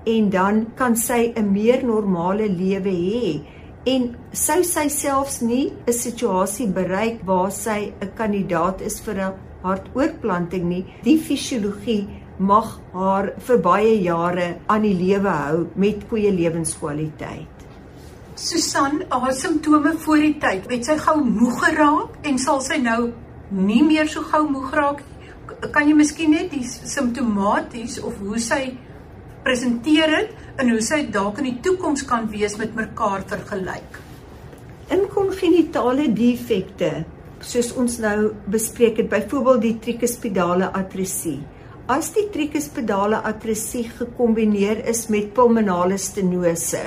en 0.07 0.31
dan 0.31 0.67
kan 0.76 0.97
sy 0.97 1.33
'n 1.37 1.52
meer 1.52 1.85
normale 1.85 2.49
lewe 2.49 2.91
hê. 2.91 3.41
En 3.87 4.17
sou 4.33 4.63
sy 4.65 4.89
selfs 4.89 5.41
nie 5.41 5.73
'n 5.87 5.93
situasie 5.93 6.67
bereik 6.67 7.21
waar 7.25 7.50
sy 7.50 7.93
'n 8.00 8.11
kandidaat 8.17 8.80
is 8.80 9.00
vir 9.00 9.15
'n 9.15 9.35
hartoortplanting 9.63 10.65
nie 10.65 10.85
die 11.02 11.19
fisiologie 11.19 12.09
mag 12.41 12.79
haar 12.95 13.35
vir 13.47 13.59
baie 13.61 13.97
jare 14.00 14.47
aan 14.67 14.85
die 14.87 14.97
lewe 14.97 15.33
hou 15.45 15.65
met 15.76 16.07
goeie 16.09 16.33
lewenskwaliteit. 16.33 17.67
Susan, 18.41 19.03
haar 19.13 19.35
simptome 19.37 19.93
voor 20.00 20.23
die 20.25 20.37
tyd, 20.41 20.65
het 20.73 20.87
sy 20.89 20.97
gou 21.03 21.19
moeg 21.21 21.59
geraak 21.67 22.25
en 22.25 22.39
sal 22.41 22.63
sy 22.65 22.79
nou 22.81 23.11
nie 23.53 23.83
meer 23.85 24.09
so 24.09 24.25
gou 24.25 24.47
moeg 24.49 24.73
raak? 24.73 25.03
Kan 25.75 25.91
jy 25.91 25.99
miskien 25.99 26.33
net 26.33 26.49
die 26.55 26.65
simptomaties 26.65 27.99
of 28.00 28.17
hoe 28.25 28.41
sy 28.41 28.63
presenteer 29.45 30.15
het 30.15 30.61
en 30.63 30.73
hoe 30.73 30.81
sy 30.85 31.03
dalk 31.13 31.43
in 31.43 31.50
die 31.50 31.59
toekoms 31.67 32.07
kan 32.09 32.31
wees 32.33 32.57
met 32.57 32.73
mekaar 32.79 33.26
vergelyk? 33.29 34.00
In 34.97 35.05
kongenitale 35.13 36.09
defekte, 36.17 37.05
soos 37.45 37.75
ons 37.76 38.00
nou 38.00 38.33
bespreek 38.49 39.03
het, 39.03 39.13
byvoorbeeld 39.13 39.67
die 39.67 39.79
tricuspidale 39.85 40.73
atresie, 40.76 41.39
As 41.91 42.13
die 42.15 42.29
tricuspidale 42.31 43.19
atresie 43.26 43.89
gekombineer 43.91 44.79
is 44.93 45.09
met 45.11 45.33
pulmonale 45.35 45.97
stenose, 45.99 46.83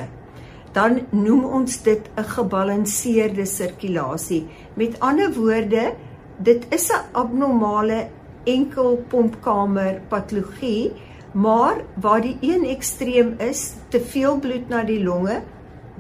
dan 0.71 1.01
noem 1.11 1.41
ons 1.57 1.81
dit 1.83 2.07
'n 2.15 2.23
gebalanseerde 2.23 3.45
sirkulasie. 3.45 4.47
Met 4.75 4.95
ander 4.99 5.33
woorde, 5.33 5.93
dit 6.39 6.61
is 6.71 6.89
'n 6.89 7.03
abnormale 7.11 8.07
enkelpompkamer 8.45 10.01
patologie, 10.07 10.93
maar 11.33 11.83
waar 11.99 12.21
die 12.21 12.37
een 12.41 12.63
ekstreem 12.63 13.35
is, 13.39 13.73
te 13.89 13.99
veel 13.99 14.39
bloed 14.39 14.69
na 14.69 14.83
die 14.83 15.03
longe, 15.03 15.41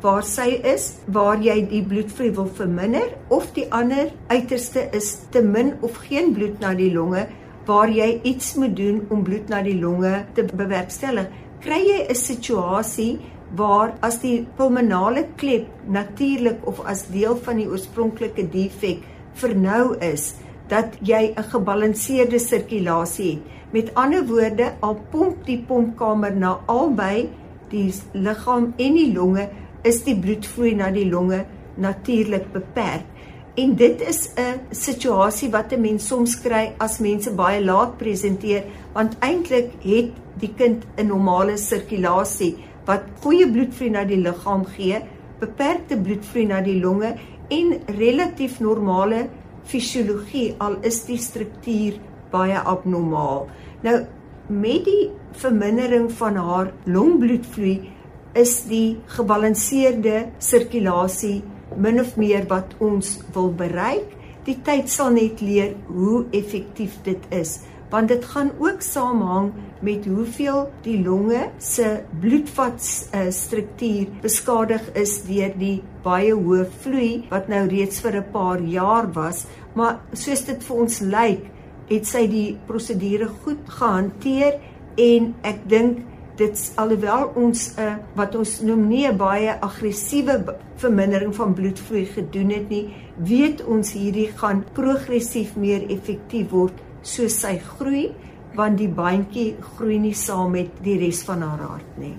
waar 0.01 0.23
sy 0.23 0.61
is, 0.63 0.93
waar 1.07 1.41
jy 1.41 1.67
die 1.67 1.83
bloedvloei 1.83 2.31
wil 2.31 2.47
verminder, 2.47 3.09
of 3.27 3.51
die 3.53 3.67
ander 3.71 4.11
uiterste 4.27 4.87
is 4.91 5.17
te 5.29 5.41
min 5.41 5.73
of 5.81 5.97
geen 6.07 6.33
bloed 6.33 6.59
na 6.59 6.73
die 6.73 6.93
longe, 6.93 7.27
waar 7.65 7.89
jy 7.89 8.19
iets 8.23 8.55
moet 8.55 8.75
doen 8.75 9.05
om 9.09 9.23
bloed 9.23 9.49
na 9.49 9.61
die 9.61 9.79
longe 9.79 10.25
te 10.33 10.43
bewerkstellig, 10.43 11.27
kry 11.63 11.79
jy 11.79 11.99
'n 12.09 12.15
situasie 12.15 13.19
waar 13.55 13.93
as 14.01 14.19
die 14.19 14.47
pulmonale 14.57 15.27
klep 15.37 15.67
natuurlik 15.87 16.65
of 16.67 16.79
as 16.85 17.07
deel 17.07 17.35
van 17.35 17.57
die 17.57 17.69
oorspronklike 17.69 18.49
defek 18.49 19.03
vernou 19.33 19.95
is, 19.99 20.35
dat 20.67 20.97
jy 21.01 21.33
'n 21.37 21.43
gebalanseerde 21.43 22.39
sirkulasie 22.39 23.31
het. 23.31 23.41
Met 23.73 23.93
ander 23.97 24.21
woorde, 24.29 24.73
al 24.85 24.99
pomp 25.09 25.45
die 25.47 25.57
pompkamer 25.67 26.35
na 26.37 26.59
albei 26.69 27.29
die 27.71 27.87
liggaam 28.13 28.73
en 28.77 28.93
die 28.93 29.13
longe, 29.13 29.47
is 29.81 30.03
die 30.05 30.13
bloedvloei 30.19 30.75
na 30.77 30.91
die 30.93 31.07
longe 31.09 31.39
natuurlik 31.81 32.51
beperk. 32.53 33.07
En 33.53 33.75
dit 33.75 34.01
is 34.01 34.29
'n 34.35 34.59
situasie 34.71 35.49
wat 35.49 35.71
'n 35.71 35.81
mens 35.81 36.07
soms 36.07 36.41
kry 36.41 36.73
as 36.77 36.99
mense 36.99 37.31
baie 37.31 37.63
laat 37.63 37.97
presenteer, 37.97 38.63
want 38.93 39.15
eintlik 39.19 39.71
het 39.81 40.09
die 40.39 40.53
kind 40.55 40.85
'n 40.97 41.07
normale 41.07 41.57
sirkulasie 41.57 42.55
wat 42.85 43.03
goeie 43.21 43.51
bloedvloei 43.51 43.89
na 43.89 44.03
die 44.03 44.17
liggaam 44.17 44.65
gee, 44.65 45.01
beperkte 45.39 45.97
bloedvloei 45.97 46.45
na 46.45 46.61
die 46.61 46.79
longe 46.79 47.15
en 47.49 47.79
relatief 47.97 48.59
normale 48.59 49.27
fisiologie 49.63 50.55
al 50.57 50.75
is 50.81 51.05
die 51.05 51.17
struktuur 51.17 51.93
baie 52.31 52.59
abnormaal. 52.59 53.47
Nou 53.81 54.05
met 54.47 54.85
die 54.85 55.11
vermindering 55.31 56.11
van 56.11 56.35
haar 56.35 56.73
longbloedvloei 56.85 57.89
is 58.33 58.63
die 58.63 58.97
gebalanseerde 59.05 60.25
sirkulasie 60.37 61.43
min 61.77 61.99
of 61.99 62.17
meer 62.17 62.47
wat 62.49 62.73
ons 62.79 63.19
wil 63.33 63.51
bereik. 63.57 64.09
Die 64.43 64.61
tyd 64.63 64.89
sal 64.91 65.09
net 65.15 65.41
leer 65.41 65.75
hoe 65.87 66.25
effektief 66.35 66.97
dit 67.05 67.19
is, 67.31 67.59
want 67.93 68.07
dit 68.11 68.25
gaan 68.25 68.51
ook 68.59 68.81
saamhang 68.81 69.51
met 69.85 70.05
hoeveel 70.09 70.71
die 70.83 71.03
longe 71.03 71.49
se 71.61 72.03
bloedvatstruktuur 72.19 74.07
beskadig 74.23 74.81
is 74.99 75.23
deur 75.27 75.53
die 75.59 75.83
baie 76.03 76.33
hoë 76.33 76.65
vloei 76.83 77.23
wat 77.29 77.47
nou 77.53 77.67
reeds 77.69 77.99
vir 78.03 78.15
'n 78.17 78.31
paar 78.33 78.59
jaar 78.59 79.11
was, 79.13 79.45
maar 79.75 79.99
soos 80.13 80.45
dit 80.45 80.63
vir 80.63 80.77
ons 80.77 80.99
lyk, 80.99 81.43
het 81.89 82.07
sy 82.07 82.27
die 82.27 82.57
prosedure 82.67 83.27
goed 83.43 83.59
gehanteer 83.67 84.59
en 84.97 85.35
ek 85.43 85.69
dink 85.69 85.97
dit 86.35 86.71
alhoewel 86.75 87.31
ons 87.35 87.75
'n 87.75 87.79
uh, 87.79 87.85
eh, 87.85 87.97
wat 88.15 88.35
ons 88.35 88.61
noem 88.61 88.87
nie 88.87 89.07
'n 89.07 89.17
baie 89.17 89.61
aggressiewe 89.61 90.55
vermindering 90.75 91.35
van 91.35 91.53
bloedvloei 91.53 92.05
gedoen 92.05 92.49
het 92.49 92.69
nie, 92.69 92.93
weet 93.17 93.65
ons 93.65 93.93
hierdie 93.93 94.31
gaan 94.35 94.65
progressief 94.73 95.55
meer 95.55 95.89
effektief 95.89 96.49
word 96.49 96.73
soos 97.01 97.39
sy 97.39 97.59
groei 97.59 98.11
want 98.55 98.77
die 98.77 98.89
bandjie 98.89 99.55
groei 99.75 99.99
nie 99.99 100.13
saam 100.13 100.51
met 100.51 100.69
die 100.83 100.97
res 100.97 101.23
van 101.23 101.41
haar 101.41 101.59
hart 101.59 101.97
nie. 101.97 102.17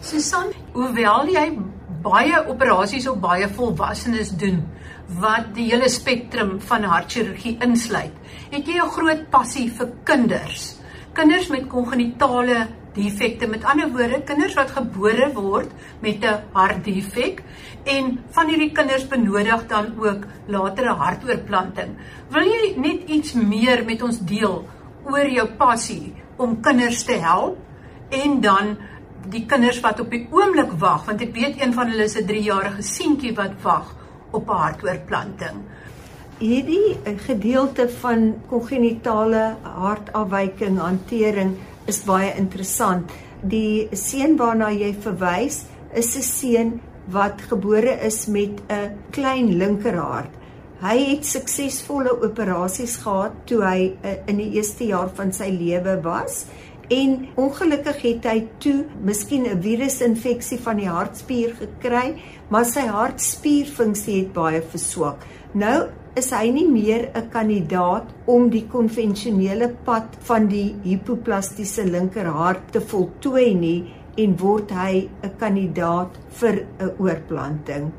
Susan, 0.00 0.52
hoewel 0.72 1.28
jy 1.28 1.58
baie 2.02 2.48
operasies 2.48 3.08
op 3.08 3.20
baie 3.20 3.48
volwassenes 3.48 4.30
doen 4.40 4.62
wat 5.20 5.54
die 5.54 5.70
hele 5.70 5.88
spektrum 5.88 6.60
van 6.60 6.84
hartchirurgie 6.86 7.58
insluit. 7.60 8.12
Het 8.50 8.66
jy 8.66 8.76
'n 8.80 8.90
groot 8.90 9.30
passie 9.30 9.70
vir 9.70 9.88
kinders? 10.04 10.79
Kinders 11.12 11.48
met 11.50 11.66
kongenitale 11.66 12.66
defekte, 12.94 13.46
met 13.46 13.64
ander 13.64 13.90
woorde, 13.90 14.20
kinders 14.26 14.54
wat 14.58 14.70
gebore 14.74 15.30
word 15.34 15.70
met 16.02 16.24
'n 16.24 16.42
hartdefek 16.52 17.42
en 17.84 18.18
van 18.30 18.48
hierdie 18.48 18.72
kinders 18.72 19.08
benodig 19.08 19.66
dan 19.66 19.94
ook 19.98 20.26
latere 20.46 20.94
hartoortplanting. 20.94 21.96
Wil 22.30 22.42
jy 22.42 22.74
net 22.76 23.08
iets 23.08 23.32
meer 23.32 23.84
met 23.84 24.02
ons 24.02 24.18
deel 24.18 24.68
oor 25.04 25.28
jou 25.28 25.48
passie 25.58 26.14
om 26.36 26.60
kinders 26.60 27.04
te 27.04 27.18
help 27.18 27.58
en 28.08 28.40
dan 28.40 28.76
die 29.28 29.46
kinders 29.46 29.80
wat 29.80 30.00
op 30.00 30.10
die 30.10 30.26
oomblik 30.30 30.72
wag 30.78 31.04
want 31.04 31.20
ek 31.20 31.34
weet 31.34 31.60
een 31.60 31.72
van 31.72 31.88
hulle 31.88 32.04
is 32.04 32.16
'n 32.16 32.26
3-jarige 32.26 32.82
seentjie 32.82 33.34
wat 33.34 33.62
wag 33.62 33.94
op 34.30 34.48
'n 34.48 34.62
hartoortplanting. 34.62 35.64
Hierdie 36.40 36.94
eh, 37.04 37.18
gedeelte 37.20 37.84
van 38.00 38.30
kongenitale 38.48 39.58
hartafwyking 39.60 40.78
hantering 40.80 41.50
is 41.84 41.98
baie 42.06 42.30
interessant. 42.40 43.12
Die 43.44 43.90
seun 43.92 44.38
waarna 44.40 44.70
jy 44.72 44.94
verwys 45.04 45.66
is 45.92 46.16
'n 46.16 46.24
seun 46.24 46.70
wat 47.12 47.44
gebore 47.50 47.92
is 48.08 48.26
met 48.26 48.56
'n 48.70 48.96
klein 49.12 49.52
linkerhart. 49.58 50.32
Hy 50.80 50.96
het 51.10 51.26
suksesvolle 51.26 52.22
operasies 52.24 52.96
gehad 52.96 53.32
toe 53.44 53.60
hy 53.60 53.92
uh, 54.02 54.16
in 54.26 54.36
die 54.36 54.56
eerste 54.56 54.84
jaar 54.84 55.10
van 55.14 55.32
sy 55.32 55.50
lewe 55.52 56.00
was 56.02 56.46
en 56.88 57.28
ongelukkig 57.36 58.02
het 58.02 58.24
hy 58.24 58.48
toe 58.58 58.84
miskien 59.04 59.44
'n 59.44 59.60
virusinfeksie 59.62 60.58
van 60.58 60.76
die 60.76 60.88
hartspier 60.88 61.52
gekry, 61.54 62.16
maar 62.48 62.64
sy 62.64 62.86
hartspierfunksie 62.88 64.20
het 64.22 64.32
baie 64.32 64.62
verswak. 64.62 65.26
Nou 65.52 65.90
is 66.18 66.30
hy 66.34 66.50
nie 66.50 66.66
meer 66.66 67.10
'n 67.14 67.30
kandidaat 67.30 68.06
om 68.26 68.50
die 68.50 68.66
konvensionele 68.66 69.68
pad 69.84 70.16
van 70.28 70.48
die 70.48 70.74
hipoplastiese 70.82 71.84
linkerhart 71.84 72.72
te 72.72 72.80
voltooi 72.80 73.54
nie 73.54 73.94
en 74.16 74.36
word 74.36 74.70
hy 74.70 75.08
'n 75.22 75.36
kandidaat 75.38 76.18
vir 76.40 76.66
'n 76.80 76.90
oorplanting. 76.98 77.92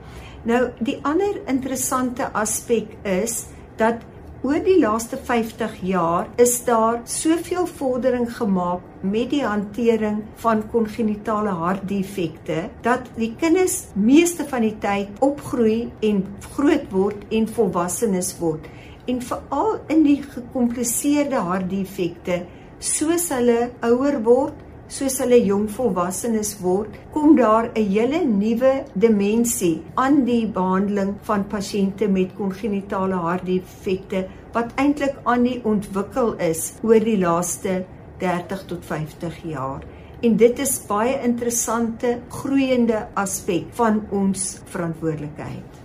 Nou 0.44 0.70
die 0.80 1.00
ander 1.04 1.42
interessante 1.48 2.34
aspek 2.34 2.98
is 3.04 3.48
dat 3.78 4.02
Oor 4.42 4.58
die 4.66 4.80
laaste 4.82 5.20
50 5.22 5.76
jaar 5.86 6.26
is 6.42 6.56
daar 6.66 6.96
soveel 7.06 7.68
vordering 7.70 8.24
gemaak 8.34 8.88
met 9.06 9.30
die 9.30 9.44
hantering 9.46 10.24
van 10.42 10.64
kongenitale 10.72 11.54
hartdefekte 11.60 12.64
dat 12.82 13.12
die 13.20 13.36
kinders 13.38 13.76
meeste 13.94 14.48
van 14.50 14.66
die 14.66 14.74
tyd 14.82 15.22
opgroei 15.22 15.92
en 16.10 16.24
groot 16.56 16.90
word 16.90 17.22
en 17.30 17.46
volwassenes 17.54 18.32
word. 18.40 18.66
En 19.06 19.22
veral 19.22 19.78
in 19.94 20.02
die 20.10 20.18
gekompliseerde 20.26 21.46
hartdefekte, 21.46 22.42
soos 22.82 23.30
hulle 23.36 23.70
ouer 23.86 24.24
word, 24.26 24.58
soos 24.92 25.22
hulle 25.24 25.38
jong 25.40 25.70
volwassenes 25.72 26.58
word, 26.60 26.96
kom 27.14 27.36
daar 27.38 27.70
'n 27.72 27.86
hele 27.94 28.20
nuwe 28.26 28.74
dimensie 28.94 29.82
aan 29.96 30.26
die 30.26 30.46
behandeling 30.48 31.14
van 31.30 31.48
pasiënte 31.48 32.08
met 32.08 32.36
kongenitale 32.36 33.16
hartdefekte 33.16 34.26
wat 34.54 34.74
eintlik 34.76 35.16
aan 35.24 35.44
die 35.44 35.62
ontwikkel 35.64 36.34
is 36.40 36.74
oor 36.84 37.00
die 37.00 37.18
laaste 37.18 37.86
30 38.20 38.66
tot 38.68 38.86
50 38.86 39.44
jaar. 39.44 39.82
En 40.22 40.36
dit 40.38 40.60
is 40.60 40.82
baie 40.88 41.16
interessante 41.24 42.20
groeiende 42.30 43.08
aspek 43.14 43.72
van 43.74 44.04
ons 44.12 44.60
verantwoordelikheid. 44.66 45.81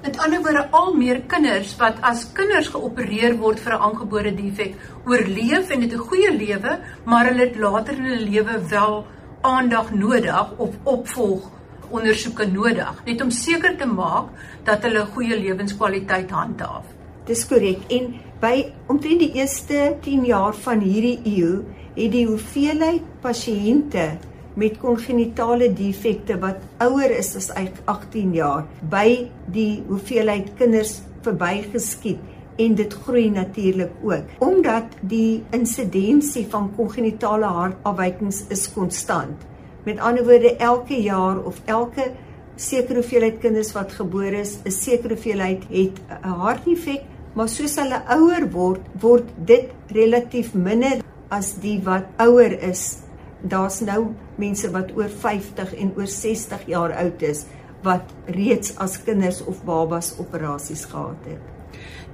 Met 0.00 0.16
ander 0.18 0.40
woorde, 0.40 0.62
al 0.72 0.94
meer 0.96 1.18
kinders 1.28 1.74
wat 1.76 1.98
as 2.08 2.22
kinders 2.32 2.70
geopereer 2.72 3.34
word 3.36 3.60
vir 3.60 3.74
'n 3.74 3.82
aangebore 3.86 4.32
defek, 4.34 4.74
oorleef 5.04 5.70
en 5.70 5.82
het 5.82 5.92
'n 5.92 6.06
goeie 6.08 6.30
lewe, 6.32 6.78
maar 7.04 7.26
hulle 7.26 7.44
het 7.48 7.56
later 7.56 7.94
in 7.94 8.04
hulle 8.04 8.30
lewe 8.30 8.68
wel 8.68 9.06
aandag 9.42 9.92
nodig 9.92 10.46
of 10.56 10.74
opvolg 10.84 11.50
ondersoeke 11.90 12.46
nodig, 12.46 13.02
net 13.04 13.20
om 13.22 13.30
seker 13.30 13.76
te 13.76 13.86
maak 13.86 14.28
dat 14.64 14.82
hulle 14.82 15.04
goeie 15.14 15.36
lewenskwaliteit 15.36 16.30
handhaaf. 16.30 16.84
Dis 17.26 17.46
korrek. 17.46 17.84
En 17.90 18.14
by 18.40 18.72
omtrent 18.86 19.20
die 19.20 19.32
eerste 19.34 19.96
10 20.00 20.24
jaar 20.24 20.54
van 20.54 20.80
hierdie 20.80 21.20
eeu 21.24 21.64
het 21.94 22.12
die 22.12 22.26
hoeveelheid 22.26 23.02
pasiënte 23.20 24.18
met 24.54 24.78
kongenitale 24.82 25.70
defekte 25.72 26.38
wat 26.42 26.62
ouer 26.82 27.12
is 27.14 27.34
as 27.38 27.50
18 27.54 28.34
jaar 28.34 28.66
by 28.90 29.30
die 29.52 29.82
hoeveelheid 29.88 30.50
kinders 30.58 31.00
verbygeskiet 31.24 32.20
en 32.60 32.74
dit 32.76 32.94
groei 33.04 33.28
natuurlik 33.32 33.92
ook 34.04 34.42
omdat 34.44 34.96
die 35.00 35.42
insidensie 35.56 36.46
van 36.50 36.70
kongenitale 36.76 37.46
hartafwykings 37.46 38.42
is 38.52 38.66
konstant. 38.72 39.46
Met 39.84 40.00
ander 40.00 40.26
woorde 40.26 40.56
elke 40.56 40.98
jaar 41.02 41.38
of 41.38 41.62
elke 41.64 42.10
sekere 42.60 43.00
hoeveelheid 43.00 43.38
kinders 43.40 43.72
wat 43.72 43.92
gebore 43.96 44.40
is, 44.40 44.58
'n 44.64 44.70
sekere 44.70 45.14
hoeveelheid 45.14 45.62
het 45.70 46.00
'n 46.22 46.28
hartdefek, 46.28 47.02
maar 47.34 47.48
soos 47.48 47.76
hulle 47.76 48.02
ouer 48.08 48.50
word, 48.50 48.80
word 49.00 49.24
dit 49.44 49.70
relatief 49.88 50.54
minder 50.54 51.00
as 51.28 51.54
die 51.60 51.80
wat 51.84 52.04
ouer 52.18 52.52
is 52.62 52.98
daar's 53.42 53.80
nou 53.80 54.10
mense 54.40 54.70
wat 54.74 54.92
oor 54.96 55.10
50 55.22 55.74
en 55.82 55.92
oor 55.96 56.08
60 56.10 56.66
jaar 56.72 56.94
oud 57.02 57.22
is 57.28 57.44
wat 57.84 58.12
reeds 58.36 58.74
as 58.84 58.98
kinders 59.04 59.40
of 59.48 59.62
babas 59.64 60.12
operasies 60.20 60.84
gehad 60.90 61.28
het. 61.28 61.46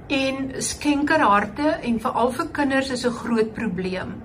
En 0.07 0.53
skenkerharte 0.63 1.73
en 1.83 1.97
veral 2.03 2.31
vir 2.37 2.47
kinders 2.59 2.91
is 2.95 3.05
'n 3.05 3.17
groot 3.23 3.53
probleem. 3.53 4.15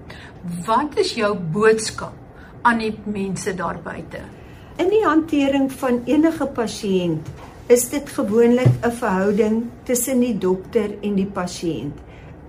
Wat 0.67 0.99
is 0.99 1.15
jou 1.15 1.35
boodskap 1.35 2.15
aan 2.63 2.79
die 2.79 2.95
mense 3.05 3.55
daar 3.55 3.79
buite? 3.83 4.23
In 4.79 4.89
die 4.89 5.05
hantering 5.05 5.73
van 5.73 6.03
enige 6.05 6.47
pasiënt 6.47 7.27
is 7.67 7.89
dit 7.89 8.09
gewoonlik 8.09 8.73
'n 8.83 8.91
verhouding 8.91 9.67
tussen 9.85 10.21
die 10.21 10.39
dokter 10.39 10.91
en 11.03 11.15
die 11.15 11.27
pasiënt 11.27 11.99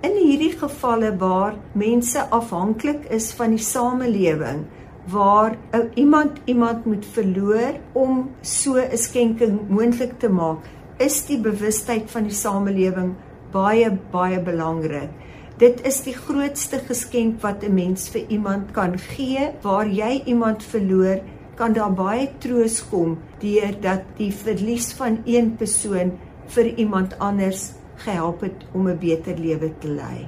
in 0.04 0.18
hierdie 0.20 0.52
gevalle 0.60 1.14
waar 1.20 1.54
mense 1.80 2.24
afhanklik 2.36 3.06
is 3.18 3.30
van 3.38 3.54
die 3.56 3.64
samelewing 3.64 4.66
waar 5.12 5.58
iemand 5.96 6.40
iemand 6.46 6.86
moet 6.86 7.06
verloor 7.06 7.80
om 7.94 8.30
so 8.42 8.76
'n 8.76 8.98
skenking 8.98 9.60
moontlik 9.70 10.20
te 10.20 10.30
maak 10.30 10.60
is 10.98 11.26
die 11.26 11.40
bewustheid 11.40 12.12
van 12.12 12.24
die 12.24 12.36
samelewing 12.36 13.16
baie 13.52 13.92
baie 14.12 14.40
belangrik 14.40 15.10
dit 15.58 15.86
is 15.86 16.02
die 16.04 16.16
grootste 16.16 16.80
geskenk 16.88 17.42
wat 17.42 17.64
'n 17.64 17.74
mens 17.74 18.10
vir 18.10 18.26
iemand 18.28 18.72
kan 18.72 18.98
gee 18.98 19.52
waar 19.62 19.88
jy 19.88 20.22
iemand 20.26 20.64
verloor 20.64 21.20
kan 21.56 21.74
daar 21.74 21.94
baie 21.94 22.30
troos 22.40 22.82
kom 22.90 23.18
deur 23.40 23.74
dat 23.82 24.02
die 24.18 24.32
verlies 24.34 24.94
van 24.94 25.22
een 25.26 25.56
persoon 25.56 26.12
vir 26.56 26.76
iemand 26.76 27.20
anders 27.20 27.72
gehelp 28.06 28.42
het 28.42 28.66
om 28.74 28.88
'n 28.88 28.98
beter 28.98 29.38
lewe 29.38 29.72
te 29.80 29.88
lei. 29.88 30.28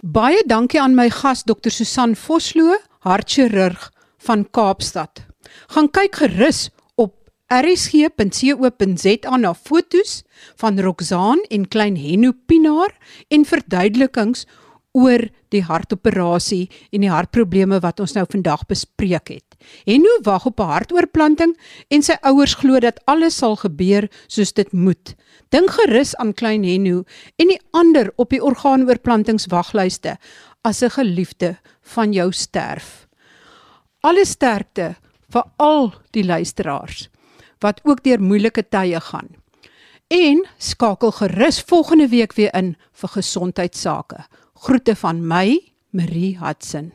Baie 0.00 0.42
dankie 0.46 0.80
aan 0.80 0.94
my 0.94 1.10
gas 1.10 1.42
Dr. 1.42 1.70
Susan 1.70 2.16
Vosloo, 2.16 2.76
hartchirurg 3.06 3.90
van 4.26 4.44
Kaapstad. 4.50 5.24
Gaan 5.72 5.90
kyk 5.90 6.20
gerus 6.22 6.68
op 7.00 7.16
rsg.co.za 7.50 9.36
na 9.36 9.54
fotos 9.54 10.22
van 10.60 10.80
Roxaan 10.80 11.40
en 11.48 11.68
klein 11.68 11.96
Henno 11.96 12.32
Pinaar 12.46 12.96
en 13.28 13.44
verduidelikings 13.44 14.46
oor 14.96 15.22
die 15.54 15.62
hartoperasie 15.62 16.66
en 16.90 17.04
die 17.04 17.10
hartprobleme 17.12 17.78
wat 17.82 18.00
ons 18.02 18.14
nou 18.16 18.24
vandag 18.30 18.64
bespreek 18.70 19.30
het. 19.30 19.56
Henno 19.86 20.10
wag 20.26 20.46
op 20.46 20.60
'n 20.60 20.72
hartoortplanting 20.72 21.54
en 21.88 22.02
sy 22.02 22.16
ouers 22.22 22.54
glo 22.54 22.80
dat 22.80 23.00
alles 23.06 23.36
sal 23.36 23.56
gebeur 23.56 24.08
soos 24.26 24.52
dit 24.52 24.72
moet. 24.72 25.14
Dink 25.50 25.70
gerus 25.70 26.16
aan 26.16 26.34
klein 26.34 26.64
Henno 26.64 27.04
en 27.36 27.48
die 27.48 27.60
ander 27.70 28.12
op 28.16 28.30
die 28.30 28.42
orgaanoorplantingswaglyste 28.42 30.18
as 30.62 30.82
'n 30.82 30.90
geliefde 30.90 31.58
van 31.94 32.12
jou 32.12 32.30
sterf. 32.32 33.06
Alle 34.00 34.24
sterkte 34.24 34.94
vir 35.30 35.44
al 35.56 35.92
die 36.14 36.24
luisteraars 36.24 37.08
wat 37.60 37.82
ook 37.84 38.00
deur 38.04 38.22
moeilike 38.24 38.64
tye 38.72 39.00
gaan. 39.10 39.28
En 40.10 40.46
skakel 40.58 41.12
gerus 41.12 41.60
volgende 41.60 42.08
week 42.08 42.32
weer 42.32 42.54
in 42.56 42.72
vir 43.02 43.12
gesondheidsake. 43.18 44.24
Groete 44.64 44.96
van 44.96 45.20
my, 45.26 45.60
Marie 45.90 46.38
Hudson. 46.40 46.92